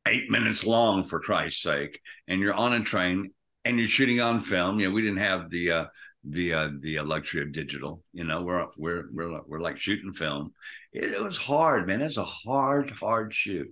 [0.06, 3.30] eight minutes long for Christ's sake, and you're on a train
[3.64, 4.80] and you're shooting on film.
[4.80, 5.84] You know, we didn't have the uh,
[6.30, 8.02] the uh, the luxury of digital.
[8.12, 10.52] You know, we're we're we're we're like shooting film.
[10.92, 12.02] It, it was hard, man.
[12.02, 13.68] It's a hard, hard shoot,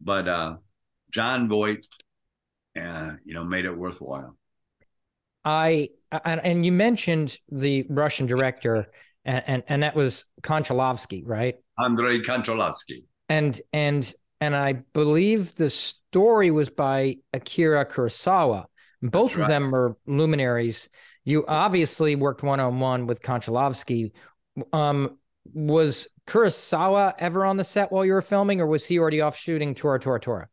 [0.00, 0.56] but uh,
[1.10, 1.86] Jon Voight,
[2.80, 4.36] uh, you know, made it worthwhile.
[5.44, 5.90] I
[6.24, 8.90] and, and you mentioned the Russian director,
[9.24, 11.56] and and, and that was Konchalovsky, right?
[11.78, 13.04] Andrei Konchalovsky.
[13.28, 18.66] And and and I believe the story was by Akira Kurosawa.
[19.00, 19.42] Both right.
[19.42, 20.88] of them are luminaries.
[21.24, 24.12] You obviously worked one on one with Konchalovsky.
[24.72, 25.18] Um,
[25.54, 29.36] was Kurosawa ever on the set while you were filming, or was he already off
[29.36, 30.48] shooting Tora Tora Tora?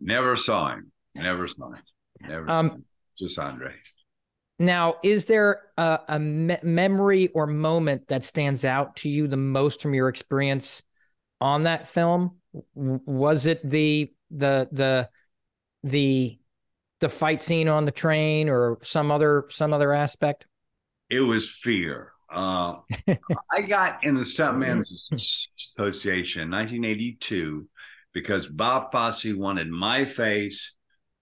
[0.00, 0.92] Never saw him.
[1.14, 1.82] Never saw him.
[2.20, 2.50] Never.
[2.50, 2.84] Um,
[3.18, 3.74] just Andre.
[4.58, 9.36] Now, is there a, a me- memory or moment that stands out to you the
[9.36, 10.82] most from your experience
[11.40, 12.36] on that film?
[12.74, 15.08] Was it the the the
[15.82, 16.38] the
[17.04, 20.46] the fight scene on the train or some other some other aspect?
[21.10, 22.12] It was fear.
[22.30, 22.76] Uh,
[23.52, 25.10] I got in the Stuntmen's
[25.58, 27.68] Association in 1982
[28.14, 30.72] because Bob Fosse wanted my face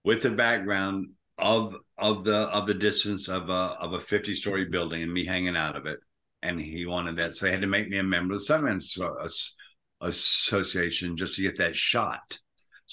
[0.05, 4.65] with the background of of the of the distance of a of a 50 story
[4.65, 5.99] building and me hanging out of it
[6.43, 8.99] and he wanted that so he had to make me a member of the stuntmen's
[9.99, 12.37] association just to get that shot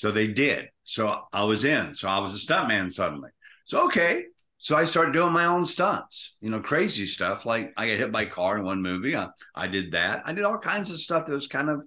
[0.00, 3.30] so they did so i was in so i was a stuntman suddenly
[3.64, 4.24] so okay
[4.56, 8.12] so i started doing my own stunts you know crazy stuff like i got hit
[8.12, 11.00] by a car in one movie I, I did that i did all kinds of
[11.00, 11.82] stuff that was kind of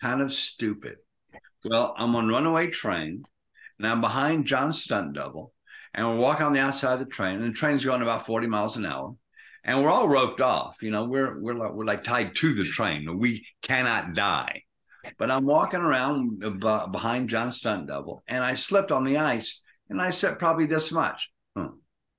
[0.00, 0.96] kind of stupid
[1.64, 3.22] well i'm on runaway train
[3.78, 5.52] and i'm behind john's stunt double
[5.94, 8.46] and we're walking on the outside of the train, and the train's going about 40
[8.46, 9.16] miles an hour.
[9.64, 10.76] And we're all roped off.
[10.80, 13.18] You know, we're we're like we're like tied to the train.
[13.18, 14.62] We cannot die.
[15.16, 20.00] But I'm walking around behind John Stunt Double, and I slipped on the ice, and
[20.00, 21.30] I said probably this much.
[21.56, 21.68] Hmm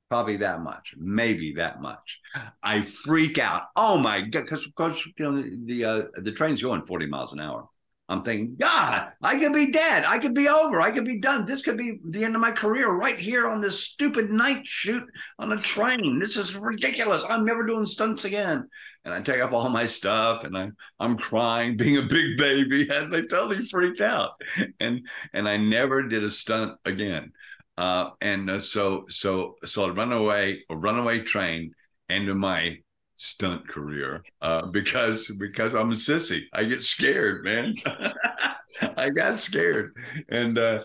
[0.10, 2.20] probably that much, maybe that much.
[2.64, 3.64] I freak out.
[3.76, 7.40] Oh my god, because because you know the, uh, the train's going 40 miles an
[7.40, 7.68] hour.
[8.10, 10.04] I'm thinking, God, I could be dead.
[10.04, 10.82] I could be over.
[10.82, 11.46] I could be done.
[11.46, 15.04] This could be the end of my career right here on this stupid night shoot
[15.38, 16.18] on a train.
[16.18, 17.24] This is ridiculous.
[17.30, 18.68] I'm never doing stunts again.
[19.06, 22.90] And I take up all my stuff and I'm I'm crying, being a big baby.
[23.00, 24.32] And they totally freaked out.
[24.80, 27.32] And and I never did a stunt again.
[27.78, 31.74] Uh, and uh, so so so I run away, a runaway train
[32.10, 32.78] into my
[33.20, 36.44] stunt career uh, because because I'm a sissy.
[36.54, 37.76] I get scared, man.
[38.98, 39.92] I got scared,
[40.30, 40.84] and uh,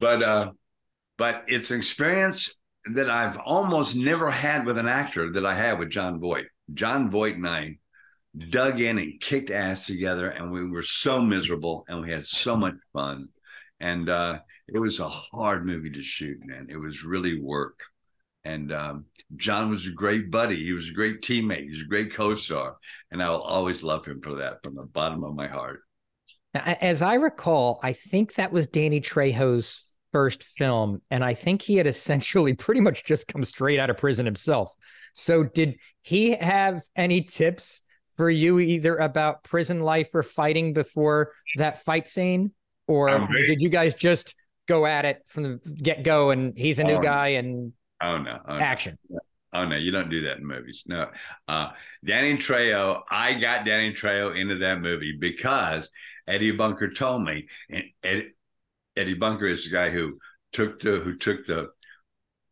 [0.00, 0.52] but uh,
[1.16, 2.52] but it's an experience
[2.94, 6.46] that I've almost never had with an actor that I had with Jon Voight.
[6.74, 7.78] Jon Voight and I
[8.50, 12.56] dug in and kicked ass together, and we were so miserable, and we had so
[12.56, 13.28] much fun,
[13.78, 16.66] and uh, it was a hard movie to shoot, man.
[16.68, 17.80] It was really work.
[18.44, 20.64] And um, John was a great buddy.
[20.64, 21.68] He was a great teammate.
[21.68, 22.76] He's a great co-star,
[23.10, 25.80] and I will always love him for that from the bottom of my heart.
[26.54, 31.76] As I recall, I think that was Danny Trejo's first film, and I think he
[31.76, 34.72] had essentially pretty much just come straight out of prison himself.
[35.12, 37.82] So, did he have any tips
[38.16, 42.52] for you either about prison life or fighting before that fight scene,
[42.86, 44.34] or did you guys just
[44.68, 46.30] go at it from the get go?
[46.30, 48.38] And he's a new oh, guy, and Oh no!
[48.46, 48.98] Oh, Action.
[49.08, 49.18] No.
[49.52, 50.84] Oh no, you don't do that in movies.
[50.86, 51.08] No,
[51.48, 51.70] uh,
[52.04, 53.02] Danny Trejo.
[53.10, 55.88] I got Danny Trejo into that movie because
[56.26, 58.34] Eddie Bunker told me, and Eddie,
[58.96, 60.18] Eddie Bunker is the guy who
[60.52, 61.70] took the who took the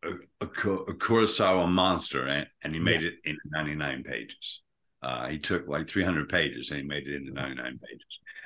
[0.03, 0.09] a,
[0.41, 3.09] a, a Kurosawa monster and, and he made yeah.
[3.09, 4.61] it into 99 pages.
[5.01, 8.05] Uh, he took like 300 pages and he made it into 99 pages.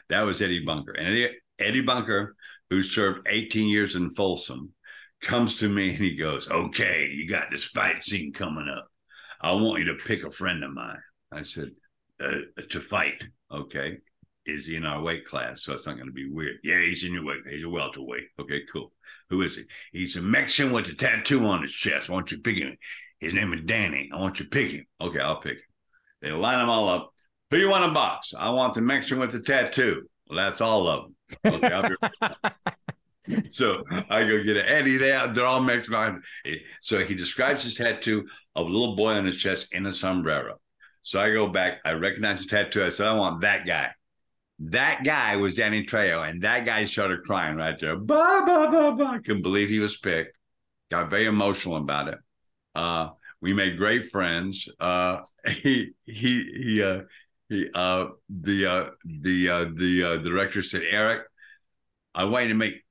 [0.10, 0.92] That was Eddie Bunker.
[0.94, 2.36] And Eddie, Eddie Bunker,
[2.70, 4.74] who served 18 years in Folsom,
[5.22, 8.88] comes to me and he goes, Okay, you got this fight scene coming up.
[9.42, 11.00] I want you to pick a friend of mine.
[11.32, 11.72] I said,
[12.24, 12.38] uh,
[12.70, 13.24] To fight.
[13.52, 13.98] Okay.
[14.46, 15.64] Is he in our weight class?
[15.64, 16.58] So it's not going to be weird.
[16.64, 17.42] Yeah, he's in your weight.
[17.48, 18.30] He's a welterweight.
[18.40, 18.92] Okay, cool.
[19.30, 19.66] Who is he?
[19.92, 22.10] He's a Mexican with a tattoo on his chest.
[22.10, 22.76] I want you to pick him.
[23.20, 24.10] His name is Danny.
[24.12, 24.86] I want you to pick him.
[25.00, 25.64] Okay, I'll pick him.
[26.22, 27.14] They line them all up.
[27.52, 28.34] Who you want to box?
[28.38, 30.08] I want the Mexican with the tattoo.
[30.28, 31.16] Well, that's all of them.
[31.46, 31.96] Okay,
[33.48, 34.66] so I go get it.
[34.68, 36.22] Eddie, they, they're all Mexican.
[36.82, 40.60] So he describes his tattoo of a little boy on his chest in a sombrero.
[41.02, 42.84] So I go back, I recognize the tattoo.
[42.84, 43.92] I said, I want that guy.
[44.60, 47.96] That guy was Danny Trejo, and that guy started crying right there.
[47.96, 49.12] Bah, bah, bah, bah.
[49.12, 50.36] I couldn't believe he was picked.
[50.92, 52.18] Got very emotional about it.
[52.76, 53.10] Uh,
[53.42, 54.68] we made great friends.
[54.80, 57.02] Uh, he he he uh,
[57.48, 61.24] he, uh, the uh, the uh, the uh, director said, Eric,
[62.14, 62.84] I want you to make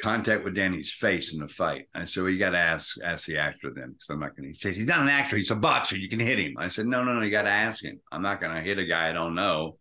[0.00, 1.86] contact with Danny's face in the fight.
[1.94, 4.44] I said, well, you got to ask ask the actor then, because I'm not going
[4.44, 4.48] to.
[4.48, 5.96] He says he's not an actor; he's a boxer.
[5.96, 6.54] You can hit him.
[6.58, 8.00] I said, no, no, no, you got to ask him.
[8.10, 9.78] I'm not going to hit a guy I don't know.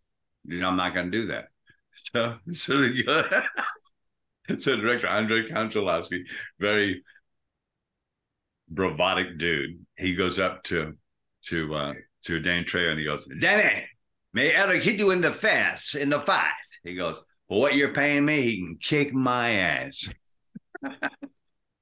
[0.49, 1.45] I'm not going to do that.
[1.95, 3.43] So, so the,
[4.58, 6.23] so director Andrei Konchalovsky,
[6.60, 7.04] very
[8.67, 9.86] bravadic dude.
[9.95, 10.93] He goes up to
[11.49, 13.86] to uh to Danny Trejo and he goes, Danny,
[14.34, 16.52] may Eric hit you in the face in the fight.
[16.84, 17.23] He goes,
[17.54, 20.10] For what you're paying me, he can kick my ass.
[20.84, 20.98] I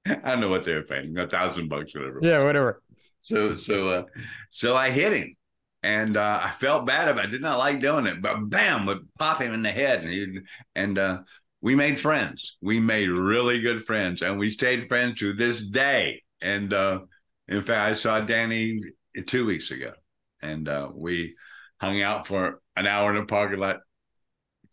[0.06, 2.20] don't know what they were paying, a thousand bucks, whatever.
[2.22, 2.84] Yeah, whatever.
[3.22, 4.04] So so uh
[4.50, 5.34] so I hit him.
[5.82, 7.28] And uh, I felt bad about it.
[7.30, 10.04] I did not like doing it, but bam, would pop him in the head.
[10.04, 10.40] And, he,
[10.76, 11.20] and uh,
[11.62, 12.58] we made friends.
[12.62, 16.22] We made really good friends, and we stayed friends to this day.
[16.42, 17.00] And uh,
[17.48, 18.82] in fact, I saw Danny
[19.26, 19.94] two weeks ago,
[20.42, 21.36] and uh, we
[21.80, 23.78] hung out for an hour in the parking lot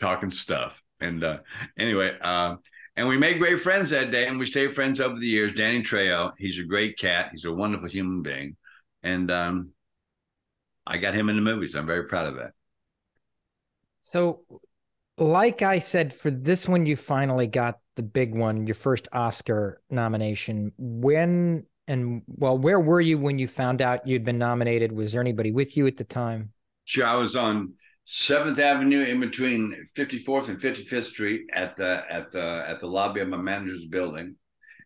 [0.01, 0.75] talking stuff.
[1.01, 1.39] And uh,
[1.79, 2.57] anyway, uh,
[2.97, 5.53] and we made great friends that day, and we stayed friends over the years.
[5.53, 7.31] Danny Trejo, he's a great cat.
[7.33, 8.57] He's a wonderful human being,
[9.03, 9.71] and um,
[10.87, 11.75] I got him in the movies.
[11.75, 12.53] I'm very proud of that.
[14.01, 14.41] So,
[15.17, 19.81] like I said, for this one, you finally got the big one, your first Oscar
[19.91, 20.73] nomination.
[20.77, 24.93] When and well, where were you when you found out you'd been nominated?
[24.93, 26.53] Was there anybody with you at the time?
[26.85, 27.75] Sure, I was on
[28.11, 33.21] Seventh Avenue in between 54th and 55th Street at the at the at the lobby
[33.21, 34.35] of my manager's building.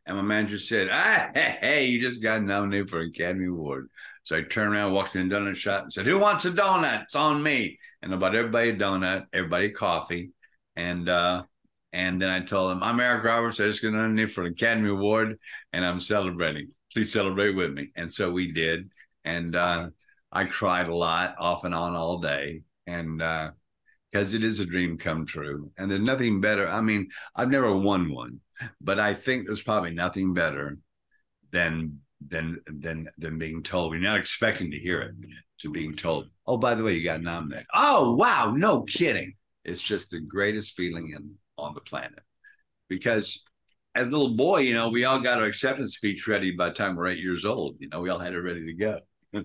[0.05, 3.89] And my manager said, ah, hey, you just got nominated for an Academy Award.
[4.25, 7.05] So I turned around, walked in the donut shop and said, Who wants a donut?
[7.05, 7.79] It's on me.
[8.03, 10.33] And about everybody a donut, everybody coffee.
[10.75, 11.45] And uh,
[11.93, 13.61] and then I told them, I'm Eric Roberts.
[13.61, 15.39] I just got nominated for an Academy Award
[15.73, 16.73] and I'm celebrating.
[16.93, 17.93] Please celebrate with me.
[17.95, 18.91] And so we did.
[19.25, 19.91] And uh,
[20.33, 22.63] I cried a lot, off and on all day.
[22.87, 25.71] And because uh, it is a dream come true.
[25.79, 26.69] And there's nothing better.
[26.69, 28.41] I mean, I've never won one,
[28.81, 30.79] but I think there's probably nothing better
[31.51, 33.93] than than than than being told.
[33.93, 35.15] You're not expecting to hear it,
[35.61, 39.35] to being told, "Oh, by the way, you got nominated." Oh, wow, no kidding!
[39.65, 42.23] It's just the greatest feeling in on the planet,
[42.89, 43.43] because
[43.95, 46.75] as a little boy, you know, we all got our acceptance speech ready by the
[46.75, 47.77] time we're eight years old.
[47.79, 49.01] You know, we all had it ready to go.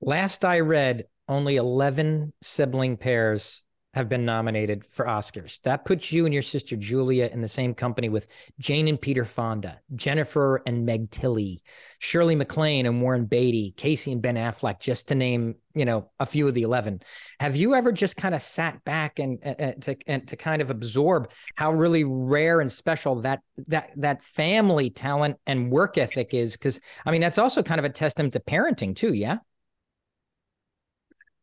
[0.00, 3.62] Last I read, only 11 sibling pairs
[3.94, 5.60] have been nominated for Oscars.
[5.62, 8.26] That puts you and your sister Julia in the same company with
[8.60, 11.62] Jane and Peter Fonda, Jennifer and Meg Tilly,
[11.98, 16.26] Shirley MacLaine and Warren Beatty, Casey and Ben Affleck, just to name, you know, a
[16.26, 17.00] few of the 11.
[17.40, 20.70] Have you ever just kind of sat back and, and to and to kind of
[20.70, 26.56] absorb how really rare and special that that that family talent and work ethic is
[26.56, 29.38] cuz I mean that's also kind of a testament to parenting too, yeah?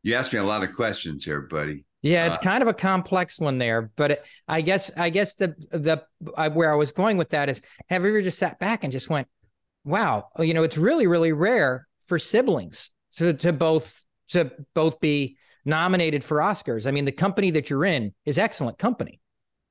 [0.05, 1.83] You asked me a lot of questions here, buddy.
[2.03, 5.33] Yeah, it's uh, kind of a complex one there, but it, I guess I guess
[5.33, 6.03] the the
[6.37, 8.93] I, where I was going with that is have you ever just sat back and
[8.93, 9.27] just went,
[9.83, 15.37] wow, you know, it's really really rare for siblings to to both to both be
[15.65, 16.85] nominated for Oscars.
[16.85, 19.19] I mean, the company that you're in is excellent company.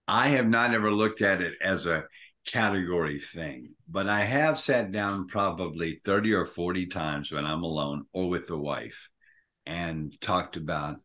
[0.08, 2.06] I have not ever looked at it as a
[2.44, 8.06] category thing, but I have sat down probably 30 or 40 times when I'm alone
[8.12, 9.10] or with the wife
[9.66, 10.96] and talked about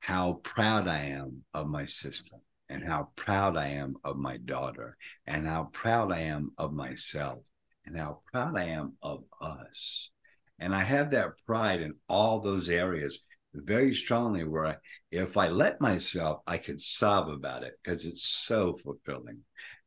[0.00, 2.36] how proud I am of my sister
[2.68, 7.40] and how proud I am of my daughter and how proud I am of myself
[7.84, 10.10] and how proud I am of us.
[10.58, 13.18] And I have that pride in all those areas
[13.52, 14.76] very strongly where I,
[15.10, 19.40] if I let myself, I could sob about it because it's so fulfilling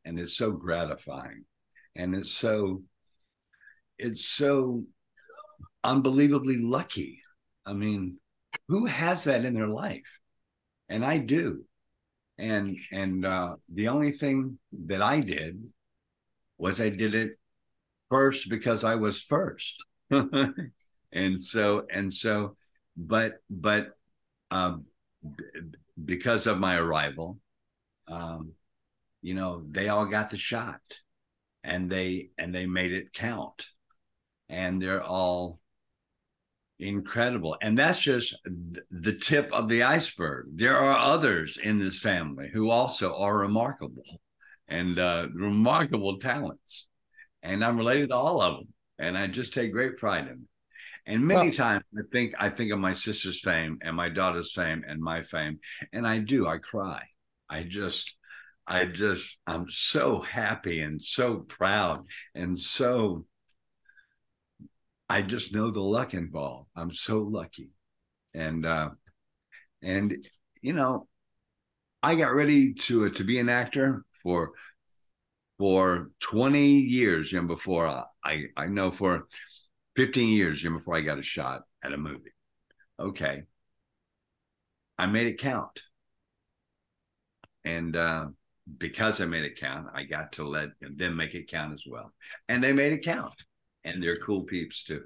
[0.04, 1.44] and it's so gratifying
[1.96, 2.82] and it's so,
[3.98, 4.84] it's so
[5.82, 7.23] unbelievably lucky.
[7.66, 8.18] I mean,
[8.68, 10.18] who has that in their life?
[10.88, 11.64] And I do.
[12.38, 15.62] And and uh, the only thing that I did
[16.58, 17.38] was I did it
[18.10, 19.76] first because I was first.
[20.10, 22.56] and so and so,
[22.96, 23.88] but but
[24.50, 24.84] um,
[26.04, 27.38] because of my arrival,
[28.08, 28.52] um,
[29.22, 30.80] you know, they all got the shot,
[31.62, 33.66] and they and they made it count,
[34.48, 35.60] and they're all
[36.84, 37.56] incredible.
[37.60, 38.36] And that's just
[38.90, 40.46] the tip of the iceberg.
[40.54, 44.04] There are others in this family who also are remarkable
[44.68, 46.86] and uh, remarkable talents.
[47.42, 48.68] And i'm related to all of them
[48.98, 50.48] and i just take great pride in them
[51.06, 54.52] and many well, times i think i think of my sister's fame and my daughter's
[54.54, 55.58] fame and my fame
[55.92, 57.02] and i do i cry.
[57.50, 58.14] I just
[58.66, 63.26] i just i'm so happy and so proud and so
[65.08, 66.70] I just know the luck involved.
[66.76, 67.70] I'm so lucky.
[68.34, 68.90] and uh,
[69.82, 70.16] and
[70.62, 71.08] you know,
[72.02, 74.52] I got ready to uh, to be an actor for
[75.58, 79.28] for 20 years, know, before I, I, I know for
[79.96, 82.32] 15 years, know, before I got a shot at a movie.
[82.98, 83.44] Okay.
[84.98, 85.80] I made it count.
[87.64, 88.26] And uh,
[88.78, 92.12] because I made it count, I got to let them make it count as well.
[92.48, 93.34] And they made it count.
[93.84, 95.02] And they're cool peeps too.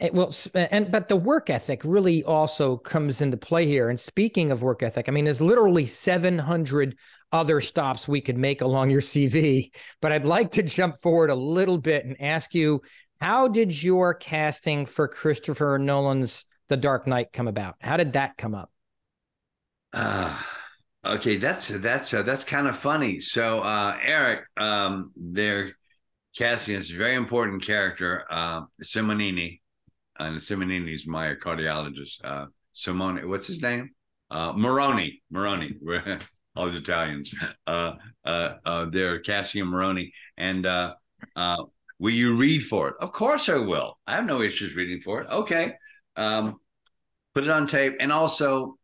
[0.00, 3.88] It, well, and but the work ethic really also comes into play here.
[3.88, 6.96] And speaking of work ethic, I mean, there's literally 700
[7.32, 9.72] other stops we could make along your CV.
[10.00, 12.82] But I'd like to jump forward a little bit and ask you,
[13.20, 17.74] how did your casting for Christopher Nolan's The Dark Knight come about?
[17.80, 18.70] How did that come up?
[19.92, 20.38] Uh,
[21.04, 23.18] okay, that's that's uh, that's kind of funny.
[23.18, 25.72] So uh, Eric, um, they're
[26.38, 29.60] this very important character, uh, Simonini
[30.18, 32.24] and Simonini is my cardiologist.
[32.24, 33.90] Uh, Simone, what's his name?
[34.30, 35.22] Uh, Maroni.
[35.30, 35.74] Maroni.
[36.56, 37.32] all these Italians.
[37.66, 37.92] Uh,
[38.24, 40.12] uh, uh, they're casting Maroni.
[40.36, 40.94] And uh,
[41.36, 41.64] uh,
[41.98, 42.94] will you read for it?
[43.00, 43.98] Of course I will.
[44.06, 45.28] I have no issues reading for it.
[45.30, 45.74] Okay.
[46.16, 46.58] Um,
[47.34, 48.76] put it on tape and also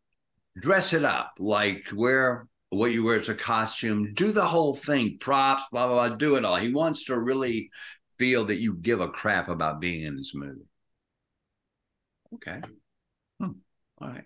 [0.57, 4.15] dress it up like wear what you wear as a costume.
[4.15, 6.17] Do the whole thing, props, blah, blah, blah.
[6.17, 6.57] Do it all.
[6.57, 7.71] He wants to really
[8.19, 10.67] feel that you give a crap about being in this movie.
[12.35, 12.61] Okay.
[13.41, 13.51] Hmm.
[14.01, 14.25] All right.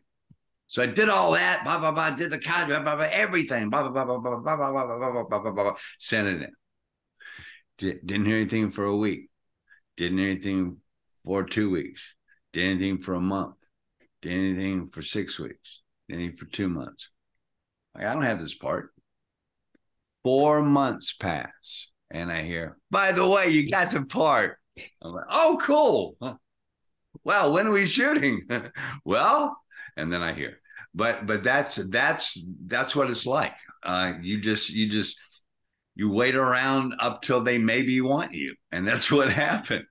[0.67, 3.89] So I did all that, blah, blah, blah, did the contract, blah, blah, everything, blah,
[3.89, 6.53] blah, blah, blah, blah, blah, blah, blah, blah, blah, blah, blah, blah, sent it in.
[7.79, 9.31] Did, didn't hear anything for a week.
[9.97, 10.77] Didn't hear anything
[11.25, 12.15] for two weeks.
[12.53, 13.55] Did anything for a month.
[14.21, 15.81] Did anything for six weeks.
[16.09, 17.09] Did anything for two months.
[17.99, 18.91] Like, I don't have this part.
[20.23, 24.59] Four months pass, and I hear, by the way, you got the part.
[25.03, 26.17] I'm like, oh, cool.
[27.25, 28.43] Well, when are we shooting?
[29.05, 29.57] well,
[29.97, 30.61] and then I hear,
[30.95, 33.55] but but that's that's that's what it's like.
[33.83, 35.17] Uh, you just you just
[35.95, 39.85] you wait around up till they maybe want you, and that's what happened.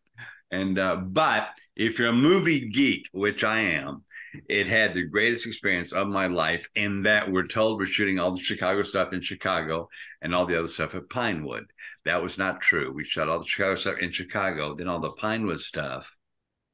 [0.52, 4.04] And uh, but if you're a movie geek, which I am,
[4.48, 8.32] it had the greatest experience of my life in that we're told we're shooting all
[8.32, 9.90] the Chicago stuff in Chicago
[10.22, 11.66] and all the other stuff at Pinewood.
[12.06, 12.92] That was not true.
[12.92, 16.16] We shot all the Chicago stuff in Chicago, then all the Pinewood stuff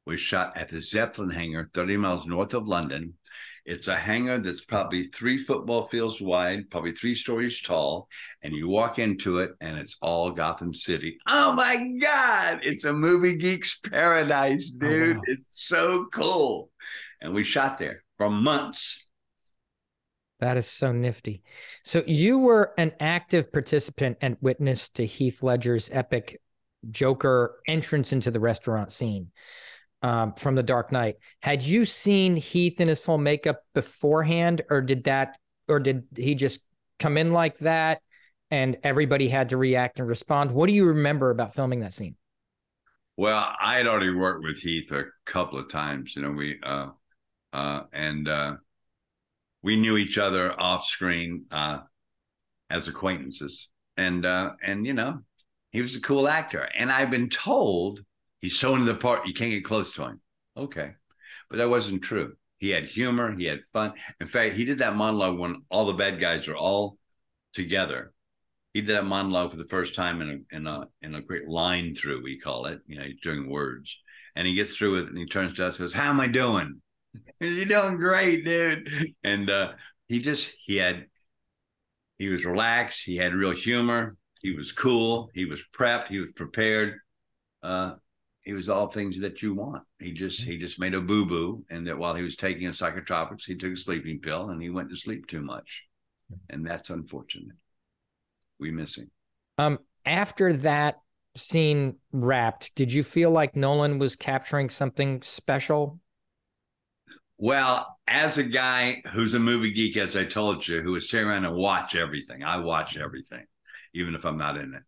[0.05, 3.14] was shot at the Zeppelin hangar 30 miles north of London.
[3.66, 8.09] It's a hangar that's probably three football fields wide, probably three stories tall.
[8.41, 11.18] And you walk into it and it's all Gotham City.
[11.28, 12.59] Oh my God.
[12.64, 15.16] It's a movie geek's paradise, dude.
[15.16, 15.22] Oh, wow.
[15.28, 16.72] It's so cool.
[17.24, 19.08] And we shot there for months.
[20.40, 21.42] That is so nifty.
[21.84, 26.42] So you were an active participant and witness to Heath Ledger's epic
[26.92, 29.32] Joker entrance into the restaurant scene
[30.02, 31.16] um, from The Dark Knight.
[31.42, 35.38] Had you seen Heath in his full makeup beforehand, or did that,
[35.70, 36.60] or did he just
[37.00, 38.02] come in like that,
[38.52, 40.52] and everybody had to react and respond?
[40.52, 42.18] What do you remember about filming that scene?
[43.16, 46.16] Well, I had already worked with Heath a couple of times.
[46.16, 46.90] You know, we uh,
[47.54, 48.56] uh, and uh,
[49.62, 51.80] we knew each other off screen uh,
[52.70, 55.20] as acquaintances, and uh, and you know,
[55.72, 56.68] he was a cool actor.
[56.76, 58.01] And I've been told
[58.43, 60.20] He's so into the part you can't get close to him.
[60.58, 60.91] Okay.
[61.49, 62.34] But that wasn't true.
[62.58, 63.93] He had humor, he had fun.
[64.20, 66.97] In fact, he did that monologue when all the bad guys are all
[67.54, 68.12] together.
[68.74, 71.47] He did that monologue for the first time in a in a in a great
[71.47, 72.82] line through, we call it.
[72.86, 73.97] You know, he's doing words.
[74.36, 76.28] And he gets through it and he turns to us and says, How am I
[76.28, 76.82] doing?
[77.39, 79.14] You're doing great, dude.
[79.24, 79.74] And uh,
[80.07, 81.05] he just he had
[82.18, 86.32] he was relaxed, he had real humor, he was cool, he was prepped, he was
[86.36, 86.99] prepared.
[87.61, 87.95] Uh,
[88.43, 89.84] he was all things that you want.
[89.99, 92.72] He just he just made a boo boo, and that while he was taking a
[92.72, 95.84] psychotropics, he took a sleeping pill and he went to sleep too much,
[96.49, 97.55] and that's unfortunate.
[98.59, 99.11] We miss him.
[99.57, 100.99] Um, after that
[101.36, 105.99] scene wrapped, did you feel like Nolan was capturing something special?
[107.44, 111.26] Well, as a guy who's a movie geek, as I told you, who would sit
[111.26, 113.44] around and watch everything, I watch everything,
[113.94, 114.84] even if I'm not in it.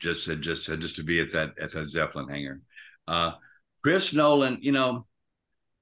[0.00, 2.62] Just, just, just to be at that at that Zeppelin hangar
[3.06, 3.34] uh,
[3.80, 5.06] Chris Nolan, you know,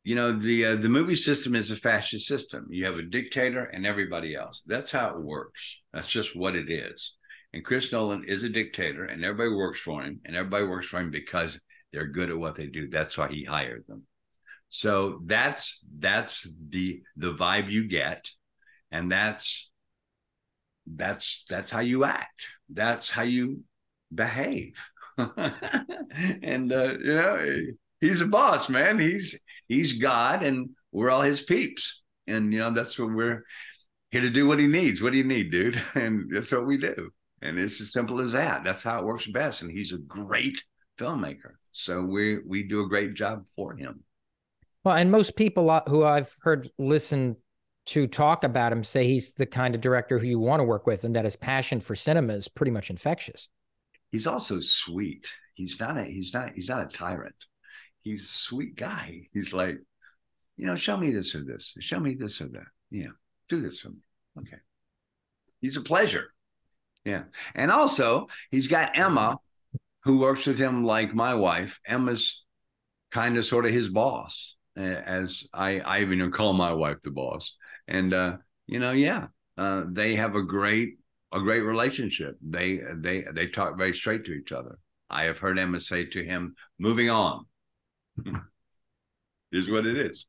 [0.05, 2.67] you know the uh, the movie system is a fascist system.
[2.69, 4.63] You have a dictator and everybody else.
[4.67, 5.79] That's how it works.
[5.95, 7.15] That's just what it is.
[7.55, 11.01] And Chris Nolan is a dictator, and everybody works for him, and everybody works for
[11.01, 11.59] him because
[11.91, 12.91] they're good at what they do.
[12.91, 14.03] That's why he hired them.
[14.69, 18.29] So that's that's the the vibe you get,
[18.91, 19.71] and that's
[20.87, 22.47] that's that's how you act.
[22.69, 23.63] That's how you
[24.15, 24.77] behave.
[25.19, 27.57] and uh, you know,
[28.01, 28.99] he's a boss, man.
[28.99, 29.39] He's
[29.69, 33.45] he's God, and we're all his peeps, and you know that's what we're
[34.11, 34.47] here to do.
[34.47, 35.03] What he needs.
[35.03, 35.81] What do you need, dude?
[35.95, 37.11] And that's what we do.
[37.41, 38.65] And it's as simple as that.
[38.65, 39.63] That's how it works best.
[39.63, 40.63] And he's a great
[40.99, 41.55] filmmaker.
[41.73, 44.03] So we we do a great job for him.
[44.89, 47.37] Well, and most people who I've heard listen
[47.89, 50.87] to talk about him say he's the kind of director who you want to work
[50.87, 53.51] with and that his passion for cinema is pretty much infectious.
[54.13, 55.31] He's also sweet.
[55.53, 57.35] He's not a he's not he's not a tyrant.
[58.01, 59.29] He's a sweet guy.
[59.35, 59.77] He's like,
[60.57, 61.75] you know, show me this or this.
[61.81, 62.69] Show me this or that.
[62.91, 63.11] Yeah.
[63.51, 64.01] Do this for me.
[64.39, 64.57] Okay.
[65.61, 66.33] He's a pleasure.
[67.05, 67.25] Yeah.
[67.55, 69.37] And also, he's got Emma,
[70.05, 71.79] who works with him like my wife.
[71.87, 72.43] Emma's
[73.11, 77.55] kind of sort of his boss, as I, I even call my wife the boss.
[77.87, 80.99] And, uh, you know, yeah, uh, they have a great,
[81.33, 82.37] a great relationship.
[82.47, 84.79] They, they, they talk very straight to each other.
[85.11, 87.47] I have heard Emma say to him, moving on
[89.53, 90.27] is what it is.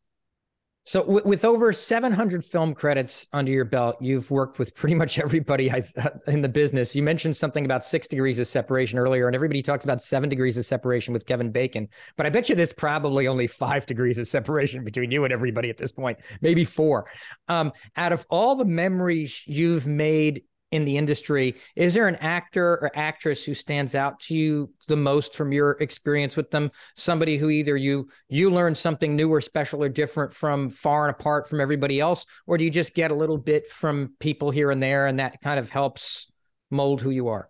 [0.90, 5.20] So, w- with over 700 film credits under your belt, you've worked with pretty much
[5.20, 5.72] everybody
[6.28, 6.96] in the business.
[6.96, 10.58] You mentioned something about six degrees of separation earlier, and everybody talks about seven degrees
[10.58, 11.90] of separation with Kevin Bacon.
[12.18, 15.70] But I bet you there's probably only five degrees of separation between you and everybody
[15.70, 17.06] at this point, maybe four.
[17.48, 21.56] Um, out of all the memories you've made in the industry.
[21.76, 25.72] Is there an actor or actress who stands out to you the most from your
[25.80, 26.72] experience with them?
[26.96, 31.16] Somebody who either you you learn something new or special or different from far and
[31.16, 34.72] apart from everybody else, or do you just get a little bit from people here
[34.72, 36.32] and there, and that kind of helps
[36.70, 37.50] mold who you are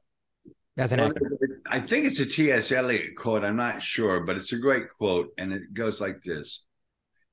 [0.77, 1.21] as an actor?
[1.67, 2.71] I think it's a T.S.
[2.71, 3.43] Eliot quote.
[3.43, 6.63] I'm not sure, but it's a great quote, and it goes like this: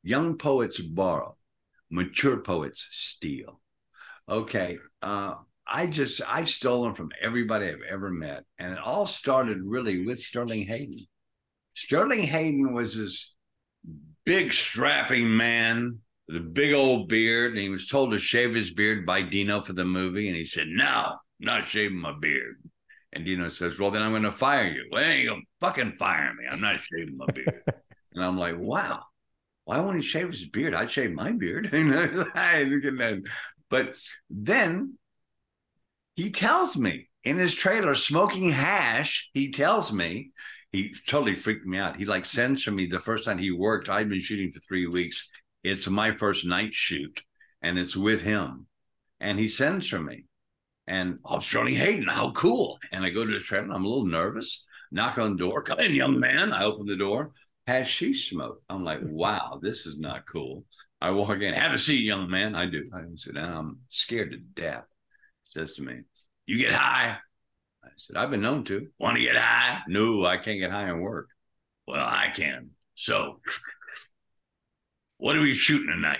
[0.02, 1.36] "Young poets borrow,
[1.90, 3.60] mature poets steal."
[4.28, 5.34] Okay, uh,
[5.66, 10.20] I just I've stolen from everybody I've ever met, and it all started really with
[10.20, 11.06] Sterling Hayden.
[11.74, 13.34] Sterling Hayden was this
[14.24, 18.72] big strapping man with a big old beard, and he was told to shave his
[18.72, 22.62] beard by Dino for the movie, and he said, "No, I'm not shaving my beard."
[23.12, 26.32] And Dino says, "Well, then I'm going to fire you." Well, you gonna fucking fire
[26.34, 26.44] me.
[26.50, 27.62] I'm not shaving my beard.
[28.14, 29.02] and I'm like, "Wow."
[29.64, 30.74] Why won't he shave his beard?
[30.74, 31.68] I'd shave my beard.
[33.68, 33.96] but
[34.30, 34.96] then
[36.16, 39.28] he tells me in his trailer, smoking hash.
[39.34, 40.30] He tells me,
[40.72, 41.96] he totally freaked me out.
[41.96, 43.88] He like sends for me the first time he worked.
[43.88, 45.28] I'd been shooting for three weeks.
[45.62, 47.22] It's my first night shoot,
[47.60, 48.66] and it's with him.
[49.20, 50.24] And he sends for me.
[50.86, 52.78] And oh, Sterling Hayden, how cool.
[52.92, 53.64] And I go to his trailer.
[53.72, 54.64] I'm a little nervous.
[54.90, 55.62] Knock on the door.
[55.62, 56.52] Come in, young man.
[56.52, 57.32] I open the door.
[57.66, 58.62] Has she smoked?
[58.70, 60.64] I'm like, wow, this is not cool.
[61.00, 62.54] I walk in, have a seat, young man.
[62.54, 62.88] I do.
[62.94, 63.52] I sit down.
[63.52, 64.84] I'm scared to death
[65.46, 66.00] says to me,
[66.46, 67.16] You get high?
[67.84, 68.88] I said, I've been known to.
[68.98, 69.80] Want to get high?
[69.88, 71.28] No, I can't get high and work.
[71.86, 72.70] Well, I can.
[72.94, 73.40] So,
[75.18, 76.18] what are we shooting tonight?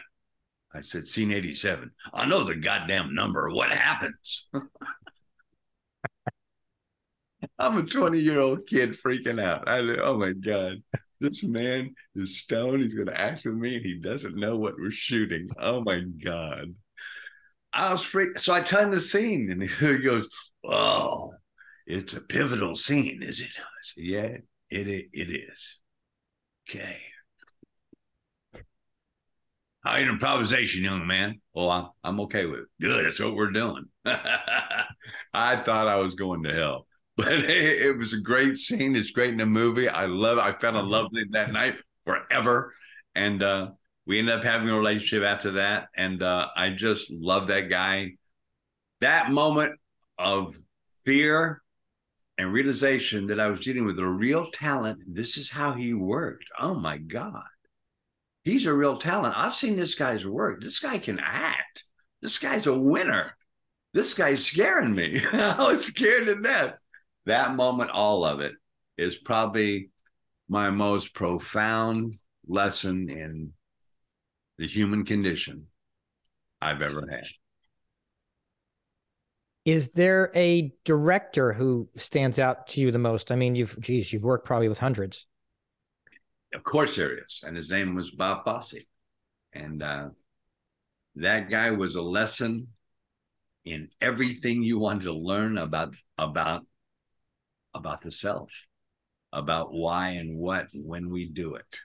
[0.72, 1.90] I said, Scene 87.
[2.12, 3.50] I know the goddamn number.
[3.50, 4.46] What happens?
[7.58, 9.68] I'm a 20 year old kid freaking out.
[9.68, 10.82] I oh my God,
[11.20, 12.82] this man is stoned.
[12.82, 15.48] He's going to act with me and he doesn't know what we're shooting.
[15.58, 16.74] Oh my God.
[17.76, 18.40] I was freaked.
[18.40, 20.28] So I him the scene, and he goes,
[20.64, 21.34] "Oh,
[21.86, 24.36] it's a pivotal scene, is it?" I said, "Yeah,
[24.70, 25.78] it it, it is."
[26.68, 27.00] Okay.
[29.84, 31.40] How your improvisation, young man?
[31.54, 32.66] Oh, I'm, I'm okay with it.
[32.80, 33.04] Good.
[33.06, 33.84] That's what we're doing.
[34.04, 34.76] I
[35.32, 38.96] thought I was going to hell, but it, it was a great scene.
[38.96, 39.88] It's great in the movie.
[39.88, 40.38] I love.
[40.38, 40.40] it.
[40.40, 42.74] I fell in love that night forever,
[43.14, 43.70] and uh,
[44.06, 45.88] we ended up having a relationship after that.
[45.96, 48.12] And uh, I just love that guy.
[49.00, 49.72] That moment
[50.16, 50.56] of
[51.04, 51.60] fear
[52.38, 55.00] and realization that I was dealing with a real talent.
[55.06, 56.44] This is how he worked.
[56.58, 57.42] Oh my God.
[58.44, 59.34] He's a real talent.
[59.36, 60.62] I've seen this guy's work.
[60.62, 61.84] This guy can act.
[62.22, 63.36] This guy's a winner.
[63.92, 65.20] This guy's scaring me.
[65.32, 66.74] I was scared to death.
[67.24, 68.52] That moment, all of it,
[68.96, 69.90] is probably
[70.48, 73.52] my most profound lesson in
[74.58, 75.66] the human condition
[76.60, 77.24] I've ever had.
[79.64, 83.32] Is there a director who stands out to you the most?
[83.32, 85.26] I mean, you've, geez, you've worked probably with hundreds.
[86.54, 87.40] Of course there is.
[87.44, 88.84] And his name was Bob Fosse.
[89.52, 90.10] And uh,
[91.16, 92.68] that guy was a lesson
[93.64, 96.64] in everything you wanted to learn about, about,
[97.74, 98.52] about the self,
[99.32, 101.78] about why and what when we do it.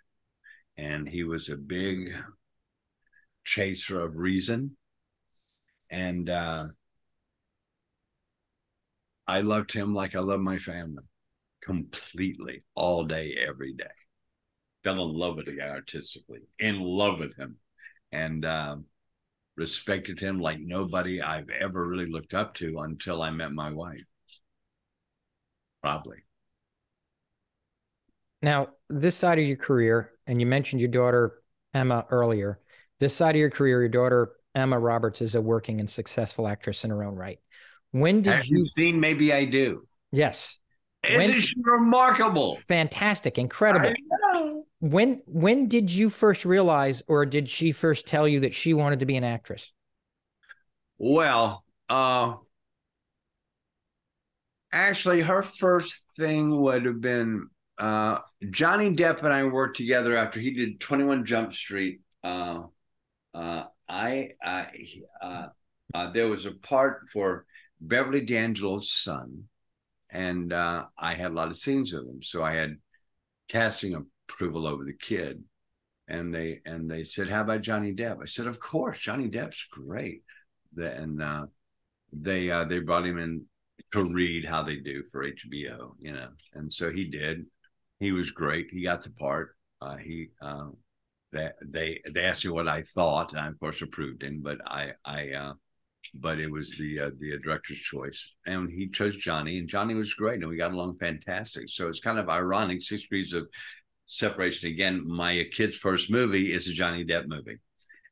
[0.77, 2.13] And he was a big
[3.43, 4.77] chaser of reason.
[5.89, 6.67] And uh,
[9.27, 11.03] I loved him like I love my family
[11.61, 13.85] completely, all day, every day.
[14.83, 17.57] fell in love with the guy artistically, in love with him,
[18.11, 18.85] and um,
[19.57, 24.01] respected him like nobody I've ever really looked up to until I met my wife.
[25.81, 26.17] Probably.
[28.41, 32.59] Now, this side of your career, and you mentioned your daughter Emma earlier.
[33.01, 36.85] This side of your career, your daughter Emma Roberts is a working and successful actress
[36.85, 37.39] in her own right.
[37.89, 38.63] When did Have you?
[38.67, 39.87] seen Maybe I Do?
[40.11, 40.59] Yes,
[41.03, 42.57] Isn't she remarkable?
[42.57, 43.91] fantastic, incredible.
[44.81, 48.99] When when did you first realize, or did she first tell you that she wanted
[48.99, 49.71] to be an actress?
[50.99, 52.35] Well, uh,
[54.71, 57.47] actually, her first thing would have been
[57.79, 58.19] uh,
[58.51, 62.01] Johnny Depp and I worked together after he did 21 Jump Street.
[62.23, 62.63] Uh,
[63.33, 64.67] uh, I, I
[65.21, 65.47] uh,
[65.93, 67.45] uh, there was a part for
[67.79, 69.43] Beverly D'Angelo's son,
[70.09, 72.77] and uh, I had a lot of scenes with him, so I had
[73.47, 75.43] casting approval over the kid.
[76.07, 79.65] And they and they said, "How about Johnny Depp?" I said, "Of course, Johnny Depp's
[79.71, 80.23] great."
[80.73, 81.45] The, and uh,
[82.11, 83.45] they uh, they brought him in
[83.93, 87.45] to read how they do for HBO, you know, and so he did.
[87.99, 88.67] He was great.
[88.71, 89.55] He got the part.
[89.79, 90.29] Uh, he
[91.33, 94.41] that they they asked me what I thought, and I of course approved him.
[94.41, 95.53] But I I uh,
[96.13, 100.13] but it was the uh, the director's choice, and he chose Johnny, and Johnny was
[100.13, 101.69] great, and we got along fantastic.
[101.69, 102.81] So it's kind of ironic.
[102.81, 103.47] Six degrees of
[104.05, 105.07] separation again.
[105.07, 107.59] My kid's first movie is a Johnny Depp movie,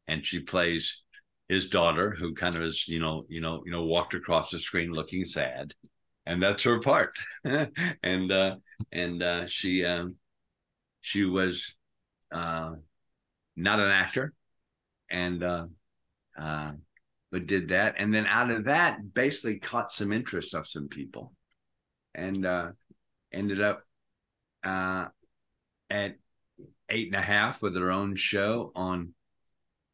[0.07, 1.01] and she plays
[1.49, 4.59] his daughter, who kind of is you know you know you know walked across the
[4.59, 5.73] screen looking sad,
[6.25, 8.55] and that's her part, and uh,
[8.91, 10.15] and uh, she um,
[11.01, 11.73] she was
[12.31, 12.73] uh,
[13.59, 14.33] not an actor,
[15.09, 15.65] and uh,
[16.39, 16.71] uh,
[17.31, 21.33] but did that, and then out of that, basically caught some interest of some people,
[22.15, 22.71] and uh,
[23.31, 23.83] ended up
[24.63, 25.05] uh,
[25.89, 26.15] at
[26.89, 29.13] eight and a half with her own show on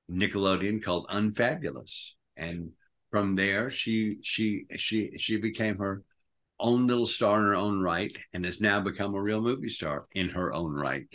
[0.10, 2.72] Nickelodeon called Unfabulous, and
[3.12, 6.04] from there she she she she became her
[6.60, 10.06] own little star in her own right, and has now become a real movie star
[10.14, 11.08] in her own right,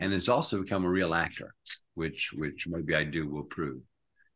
[0.00, 1.54] and has also become a real actor,
[1.94, 3.80] which which maybe I do will prove.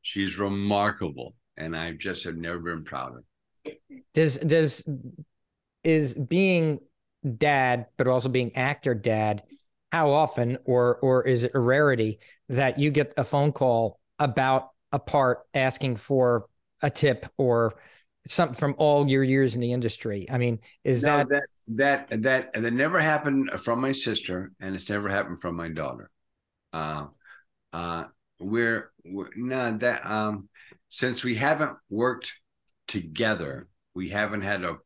[0.02, 3.22] She's remarkable, and I just have never been prouder.
[4.14, 4.84] Does does
[5.84, 6.80] is being
[7.36, 9.42] dad, but also being actor dad?
[9.92, 14.70] How often, or or is it a rarity that you get a phone call about
[14.90, 16.46] a part asking for
[16.80, 17.74] a tip or
[18.26, 20.26] something from all your years in the industry?
[20.30, 24.74] I mean, is No, that that that that that never happened from my sister, and
[24.74, 26.10] it's never happened from my daughter.
[26.72, 27.06] Uh,
[27.72, 28.04] uh,
[28.38, 30.48] we're, we're no that um,
[30.88, 32.32] since we haven't worked
[32.88, 34.78] together, we haven't had a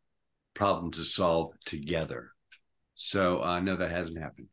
[0.54, 2.30] problem to solve together.
[2.94, 4.48] So uh, no, that hasn't happened.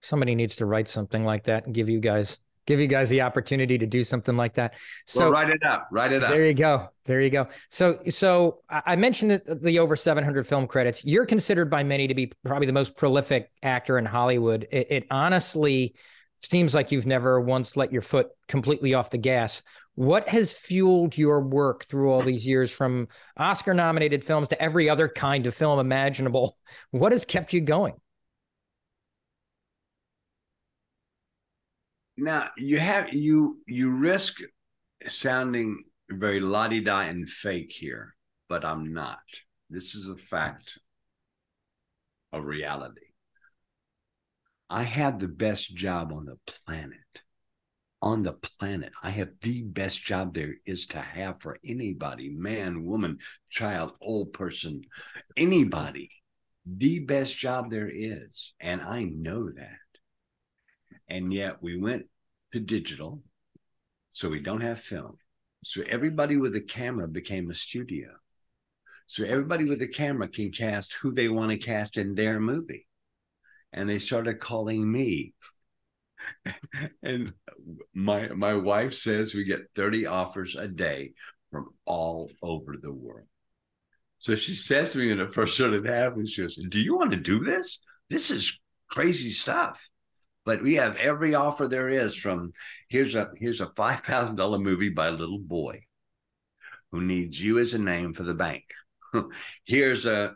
[0.00, 3.22] somebody needs to write something like that and give you guys give you guys the
[3.22, 4.74] opportunity to do something like that?
[5.06, 5.88] So So write it up.
[5.90, 6.30] Write it up.
[6.30, 6.88] There you go.
[7.04, 7.48] There you go.
[7.70, 11.04] So, so I mentioned that the over 700 film credits.
[11.04, 14.68] You're considered by many to be probably the most prolific actor in Hollywood.
[14.70, 15.94] It, it honestly
[16.38, 19.62] seems like you've never once let your foot completely off the gas.
[19.94, 25.08] What has fueled your work through all these years, from Oscar-nominated films to every other
[25.08, 26.56] kind of film imaginable?
[26.90, 27.94] What has kept you going?
[32.20, 34.40] Now you have you you risk
[35.06, 38.14] sounding very la-di-da and fake here,
[38.48, 39.18] but I'm not.
[39.70, 40.78] This is a fact
[42.32, 43.06] of reality.
[44.68, 46.98] I have the best job on the planet.
[48.02, 52.84] On the planet, I have the best job there is to have for anybody man,
[52.84, 53.18] woman,
[53.48, 54.82] child, old person,
[55.36, 56.10] anybody.
[56.66, 58.52] The best job there is.
[58.60, 59.89] And I know that.
[61.10, 62.06] And yet we went
[62.52, 63.22] to digital,
[64.10, 65.18] so we don't have film.
[65.64, 68.10] So everybody with a camera became a studio.
[69.08, 72.86] So everybody with a camera can cast who they want to cast in their movie.
[73.72, 75.34] And they started calling me.
[77.02, 77.32] and
[77.92, 81.12] my my wife says we get 30 offers a day
[81.50, 83.26] from all over the world.
[84.18, 87.10] So she says to me in the first started happening, she goes, Do you want
[87.10, 87.78] to do this?
[88.10, 89.89] This is crazy stuff
[90.50, 92.52] but we have every offer there is from
[92.88, 95.80] here's a here's a five thousand dollar movie by a little boy
[96.90, 98.64] who needs you as a name for the bank.
[99.64, 100.34] here's a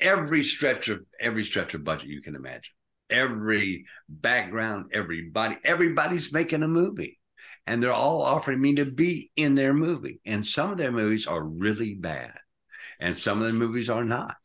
[0.00, 2.72] every stretch of every stretch of budget you can imagine.
[3.10, 7.18] Every background, everybody, everybody's making a movie.
[7.66, 10.20] And they're all offering me to be in their movie.
[10.24, 12.32] And some of their movies are really bad.
[12.98, 14.38] And some of the movies are not.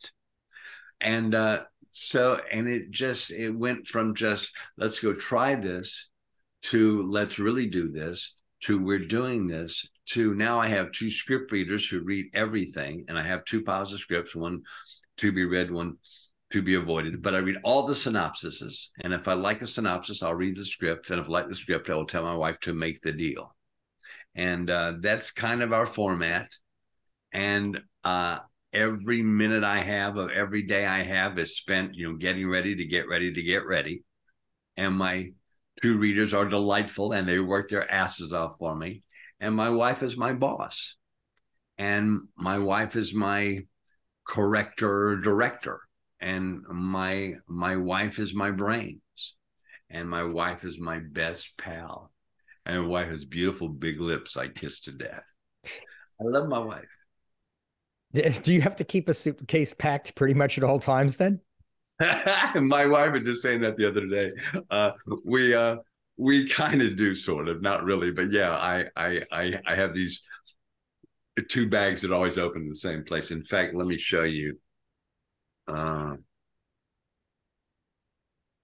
[1.00, 6.08] And uh so and it just it went from just let's go try this
[6.62, 11.52] to let's really do this to we're doing this to now I have two script
[11.52, 14.62] readers who read everything, and I have two piles of scripts, one
[15.18, 15.98] to be read, one
[16.50, 17.22] to be avoided.
[17.22, 20.66] But I read all the synopsises, and if I like a synopsis, I'll read the
[20.66, 23.12] script, and if I like the script, I will tell my wife to make the
[23.12, 23.56] deal,
[24.34, 26.52] and uh, that's kind of our format.
[27.32, 28.40] And uh,
[28.74, 32.76] every minute I have of every day I have is spent, you know, getting ready
[32.76, 34.04] to get ready to get ready,
[34.78, 35.32] and my
[35.82, 39.04] two readers are delightful, and they work their asses off for me.
[39.40, 40.96] And my wife is my boss.
[41.78, 43.60] And my wife is my
[44.28, 45.80] corrector director.
[46.20, 49.02] And my my wife is my brains.
[49.90, 52.12] And my wife is my best pal.
[52.66, 55.24] And my wife has beautiful big lips i kiss to death.
[55.66, 56.99] I love my wife
[58.44, 61.40] do you have to keep a suitcase packed pretty much at all times then?
[62.56, 64.32] My wife was just saying that the other day.
[64.70, 64.92] Uh,
[65.26, 65.78] we uh,
[66.18, 69.94] we kind of do sort of not really but yeah I, I i i have
[69.94, 70.22] these
[71.48, 73.32] two bags that always open in the same place.
[73.32, 74.58] In fact let me show you.
[75.68, 76.16] Uh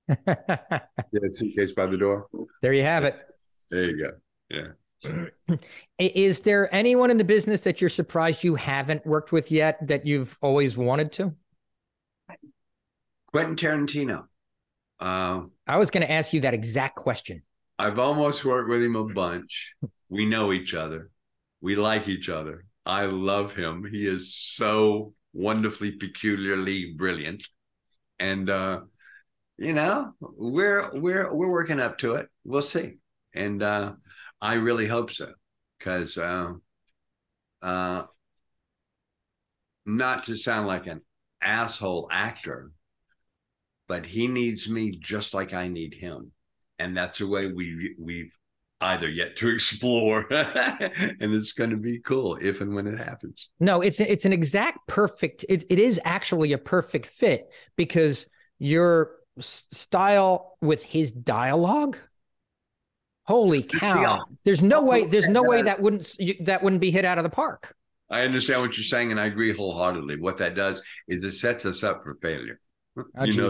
[0.28, 2.28] yeah suitcase by the door?
[2.62, 3.18] There you have it.
[3.72, 4.12] There you go.
[4.50, 4.68] Yeah
[6.00, 10.06] is there anyone in the business that you're surprised you haven't worked with yet that
[10.06, 11.34] you've always wanted to
[13.32, 14.26] quentin tarantino
[15.00, 17.44] uh, I was going to ask you that exact question.
[17.78, 19.74] I've almost worked with him a bunch.
[20.10, 21.10] We know each other.
[21.62, 22.66] We like each other.
[22.86, 23.86] I love him.
[23.92, 27.46] He is so wonderfully peculiarly brilliant.
[28.20, 28.82] And uh,
[29.58, 32.30] you know, we're we're we're working up to it.
[32.46, 32.98] We'll see.
[33.34, 33.94] And uh,
[34.46, 35.34] I really hope so.
[35.80, 36.54] Cause uh,
[37.62, 38.04] uh
[39.86, 41.02] not to sound like an
[41.42, 42.72] asshole actor,
[43.88, 46.32] but he needs me just like I need him,
[46.80, 48.36] and that's the way we we've
[48.82, 53.50] either yet to explore, and it's going to be cool if and when it happens.
[53.60, 55.44] No, it's it's an exact perfect.
[55.50, 58.28] It it is actually a perfect fit because
[58.60, 61.98] your style with his dialogue.
[63.28, 64.26] Holy cow!
[64.44, 65.06] There's no way.
[65.06, 67.76] There's no way that wouldn't that wouldn't be hit out of the park.
[68.10, 70.20] I understand what you're saying, and I agree wholeheartedly.
[70.20, 72.60] What that does is it sets us up for failure.
[72.98, 73.50] Oh, you know.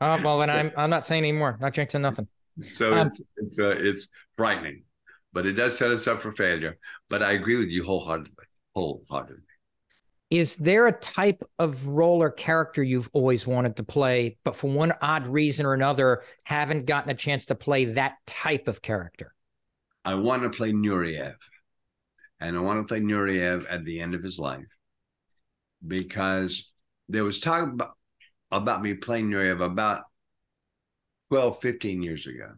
[0.00, 1.56] Uh, well, then I'm I'm not saying anymore.
[1.60, 2.28] Not jinxing nothing.
[2.68, 4.06] So um, it's it's uh, it's
[4.36, 4.84] frightening,
[5.32, 6.78] but it does set us up for failure.
[7.10, 8.44] But I agree with you wholeheartedly.
[8.76, 9.42] Wholeheartedly.
[10.34, 14.68] Is there a type of role or character you've always wanted to play, but for
[14.68, 19.32] one odd reason or another, haven't gotten a chance to play that type of character?
[20.04, 21.36] I want to play Nureyev,
[22.40, 24.66] and I want to play Nureyev at the end of his life
[25.86, 26.68] because
[27.08, 27.92] there was talk about
[28.50, 30.02] about me playing Nureyev about
[31.30, 32.54] 12, 15 years ago.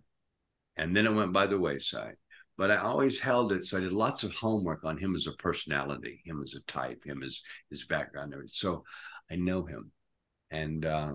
[0.79, 2.17] And then it went by the wayside.
[2.59, 3.65] But I always held it.
[3.65, 7.05] So I did lots of homework on him as a personality, him as a type,
[7.05, 7.41] him as
[7.71, 8.35] his background.
[8.49, 8.85] So
[9.31, 9.93] I know him.
[10.51, 11.15] And uh,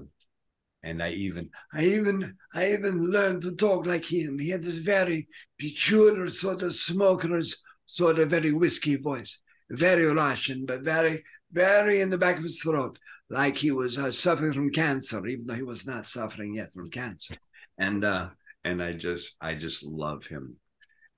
[0.83, 4.37] and I even I even I even learned to talk like him.
[4.39, 5.27] He had this very
[5.59, 9.39] peculiar sort of smoker's sort of very whiskey voice,
[9.69, 12.97] very Russian, but very very in the back of his throat
[13.31, 16.89] like he was uh, suffering from cancer, even though he was not suffering yet from
[16.89, 17.35] cancer.
[17.77, 18.29] And uh,
[18.63, 20.57] and I just I just love him.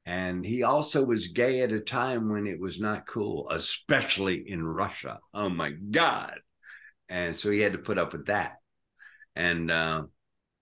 [0.06, 4.64] And he also was gay at a time when it was not cool, especially in
[4.64, 5.20] Russia.
[5.34, 6.39] Oh my God!
[7.08, 8.58] And so he had to put up with that.
[9.36, 10.04] And uh,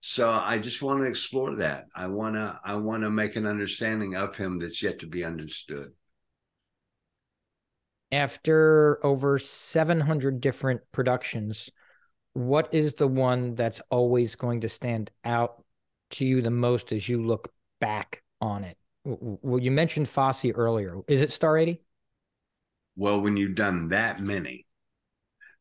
[0.00, 1.86] so I just want to explore that.
[1.94, 5.92] I wanna I want to make an understanding of him that's yet to be understood
[8.12, 11.70] after over 700 different productions,
[12.34, 15.64] what is the one that's always going to stand out
[16.10, 18.76] to you the most as you look back on it?
[19.04, 21.00] Well, you mentioned Fosse earlier.
[21.08, 21.82] Is it Star 80?
[22.96, 24.66] Well, when you've done that many,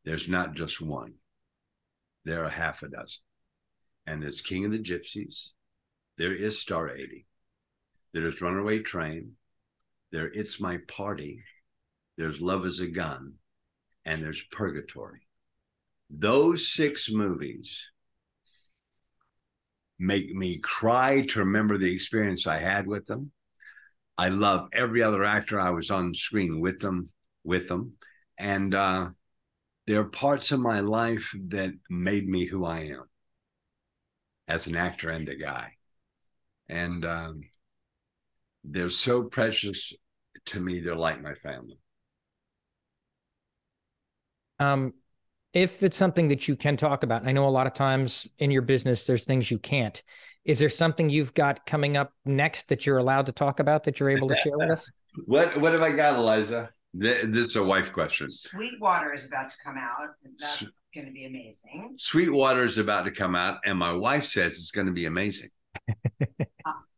[0.05, 1.13] there's not just one.
[2.25, 3.21] There are half a dozen.
[4.05, 5.47] And there's King of the Gypsies.
[6.17, 7.25] There is Star 80.
[8.13, 9.33] There is Runaway Train.
[10.11, 11.43] There It's My Party
[12.17, 13.33] there's Love is a Gun,
[14.05, 15.27] and there's Purgatory.
[16.09, 17.89] Those six movies
[20.01, 23.31] make me cry to remember the experience I had with them.
[24.17, 27.09] I love every other actor I was on screen with them,
[27.43, 27.93] with them,
[28.37, 29.09] and uh,
[29.85, 33.03] there are parts of my life that made me who I am
[34.47, 35.73] as an actor and a guy,
[36.67, 37.41] and um,
[38.63, 39.93] they're so precious
[40.47, 40.81] to me.
[40.81, 41.77] They're like my family.
[44.59, 44.93] Um,
[45.53, 48.27] if it's something that you can talk about, and I know a lot of times
[48.39, 50.01] in your business, there's things you can't.
[50.45, 53.99] Is there something you've got coming up next that you're allowed to talk about that
[53.99, 54.91] you're able to share with us?
[55.25, 56.69] What What have I got, Eliza?
[56.99, 58.29] Th- This is a wife question.
[58.29, 60.07] Sweetwater is about to come out.
[60.23, 60.63] and That's
[60.95, 61.95] going to be amazing.
[61.97, 65.49] Sweetwater is about to come out, and my wife says it's going to be amazing.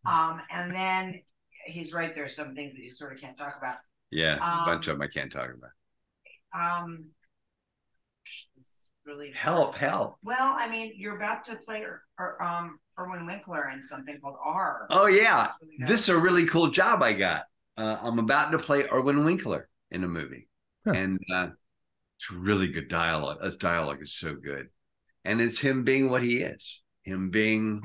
[0.06, 1.22] Um, and then
[1.66, 2.14] he's right.
[2.14, 3.78] There's some things that you sort of can't talk about.
[4.12, 5.72] Yeah, a Um, bunch of them I can't talk about.
[6.84, 7.23] Um, this is
[9.06, 9.76] really Help!
[9.76, 10.18] Help!
[10.24, 14.36] Well, I mean, you're about to play or, or um Irwin Winkler in something called
[14.44, 14.88] R.
[14.90, 17.44] Oh yeah, really this is a really cool job I got.
[17.78, 20.48] Uh, I'm about to play Irwin Winkler in a movie,
[20.86, 20.92] Huh.
[20.96, 21.48] and uh,
[22.18, 23.42] it's really good dialogue.
[23.44, 24.68] His dialogue is so good,
[25.26, 27.82] and it's him being what he is, him being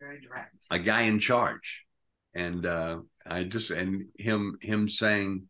[0.00, 0.54] very direct.
[0.70, 1.84] a guy in charge,
[2.34, 5.48] and uh, I just and him him saying,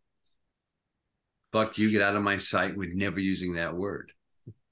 [1.56, 4.12] "Fuck you, get out of my sight," with never using that word.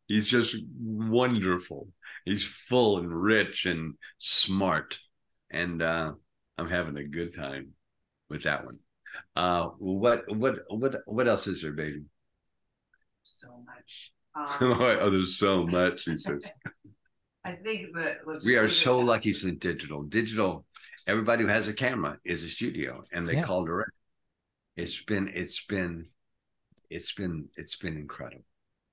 [0.07, 1.89] He's just wonderful.
[2.27, 4.99] He's full and rich and smart,
[5.51, 6.13] and uh,
[6.59, 7.71] I'm having a good time
[8.29, 8.79] with that one.
[9.35, 12.03] Uh, what what what what else is there, baby?
[13.23, 14.13] So much.
[14.37, 16.07] Um, oh, there's so much.
[16.07, 16.45] He says.
[17.45, 19.05] I think that We are so that.
[19.05, 20.03] lucky it's in digital.
[20.03, 20.67] Digital,
[21.07, 23.45] everybody who has a camera is a studio and they Yeah.
[23.45, 23.93] call direct.
[24.77, 26.07] It's been, it's been,
[26.91, 28.45] it's been, it's been incredible.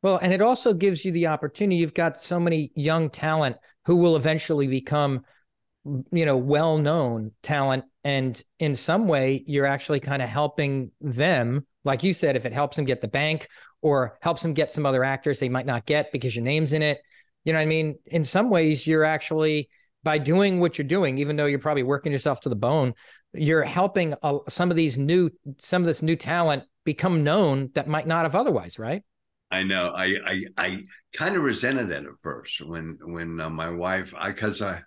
[0.02, 1.76] Well, and it also gives you the opportunity.
[1.78, 5.24] You've got so many young talent who will eventually become,
[6.12, 7.86] you know, well known talent.
[8.04, 11.68] And in some way, you're actually kind of helping them.
[11.84, 13.48] Like you said, if it helps them get the bank
[13.82, 16.82] or helps them get some other actors they might not get because your name's in
[16.82, 17.00] it.
[17.44, 17.96] You know what I mean?
[18.06, 19.70] In some ways, you're actually,
[20.04, 22.94] by doing what you're doing, even though you're probably working yourself to the bone,
[23.34, 27.88] you're helping uh, some of these new, some of this new talent become known that
[27.88, 29.04] might not have otherwise, right?
[29.52, 29.94] I know.
[29.96, 30.80] I, I, I
[31.14, 34.82] kind of resented that at first when, when uh, my wife, I, cause I,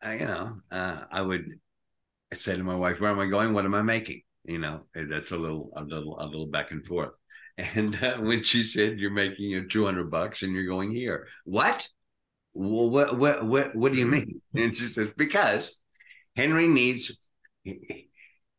[0.00, 1.46] I, you know, uh, I would
[2.32, 3.52] say to my wife, where am I going?
[3.52, 4.22] What am I making?
[4.44, 7.10] You know, that's a little, a little, a little back and forth.
[7.74, 11.88] And uh, when she said, you're making your 200 bucks and you're going here, what?
[12.54, 14.40] Well, what, what, what, what do you mean?
[14.54, 15.74] And she says, because
[16.36, 17.10] Henry needs,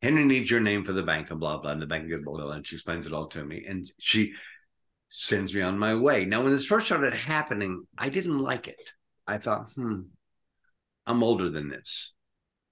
[0.02, 2.38] Henry needs your name for the bank and blah, blah, and the bank goes blah,
[2.38, 2.52] blah.
[2.52, 3.66] And she explains it all to me.
[3.68, 4.34] And she
[5.10, 6.26] sends me on my way.
[6.26, 8.92] Now, when this first started happening, I didn't like it.
[9.28, 10.02] I thought, hmm,
[11.06, 12.14] I'm older than this.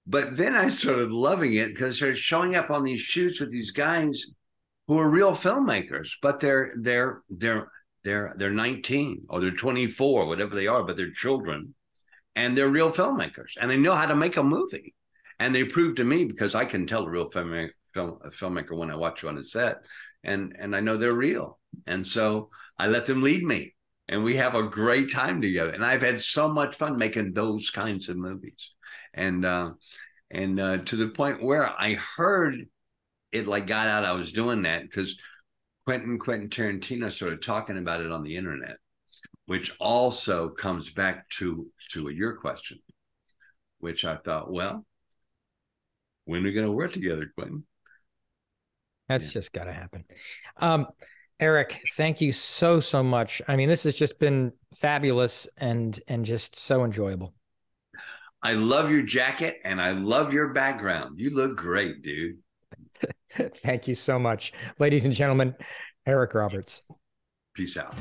[0.06, 3.72] But then I started loving it because they're showing up on these shoots with these
[3.72, 4.24] guys
[4.86, 7.70] who are real filmmakers, but they're they're they're
[8.04, 11.74] they're they're 19 or they're 24, whatever they are, but they're children,
[12.34, 14.94] and they're real filmmakers, and they know how to make a movie,
[15.38, 18.76] and they prove to me because I can tell a real filmmaker film a filmmaker
[18.76, 19.78] when I watch you on a set,
[20.24, 23.74] and and I know they're real, and so I let them lead me,
[24.08, 27.70] and we have a great time together, and I've had so much fun making those
[27.70, 28.70] kinds of movies,
[29.14, 29.72] and uh,
[30.30, 32.66] and uh, to the point where I heard
[33.32, 35.16] it like got out I was doing that because
[35.86, 38.76] Quentin Quentin Tarantino started talking about it on the internet,
[39.46, 42.78] which also comes back to to your question,
[43.78, 44.84] which I thought, well,
[46.28, 47.64] when are we going to work together, Quentin?
[49.08, 49.32] That's Yeah.
[49.32, 50.04] just got to happen.
[50.58, 50.86] Um,
[51.40, 53.40] Eric, thank you so so much.
[53.48, 57.32] I mean, this has just been fabulous and and just so enjoyable.
[58.42, 61.18] I love your jacket and I love your background.
[61.18, 62.38] You look great, dude.
[63.62, 65.54] thank you so much, ladies and gentlemen.
[66.06, 66.82] Eric Roberts.
[67.54, 67.94] Peace out.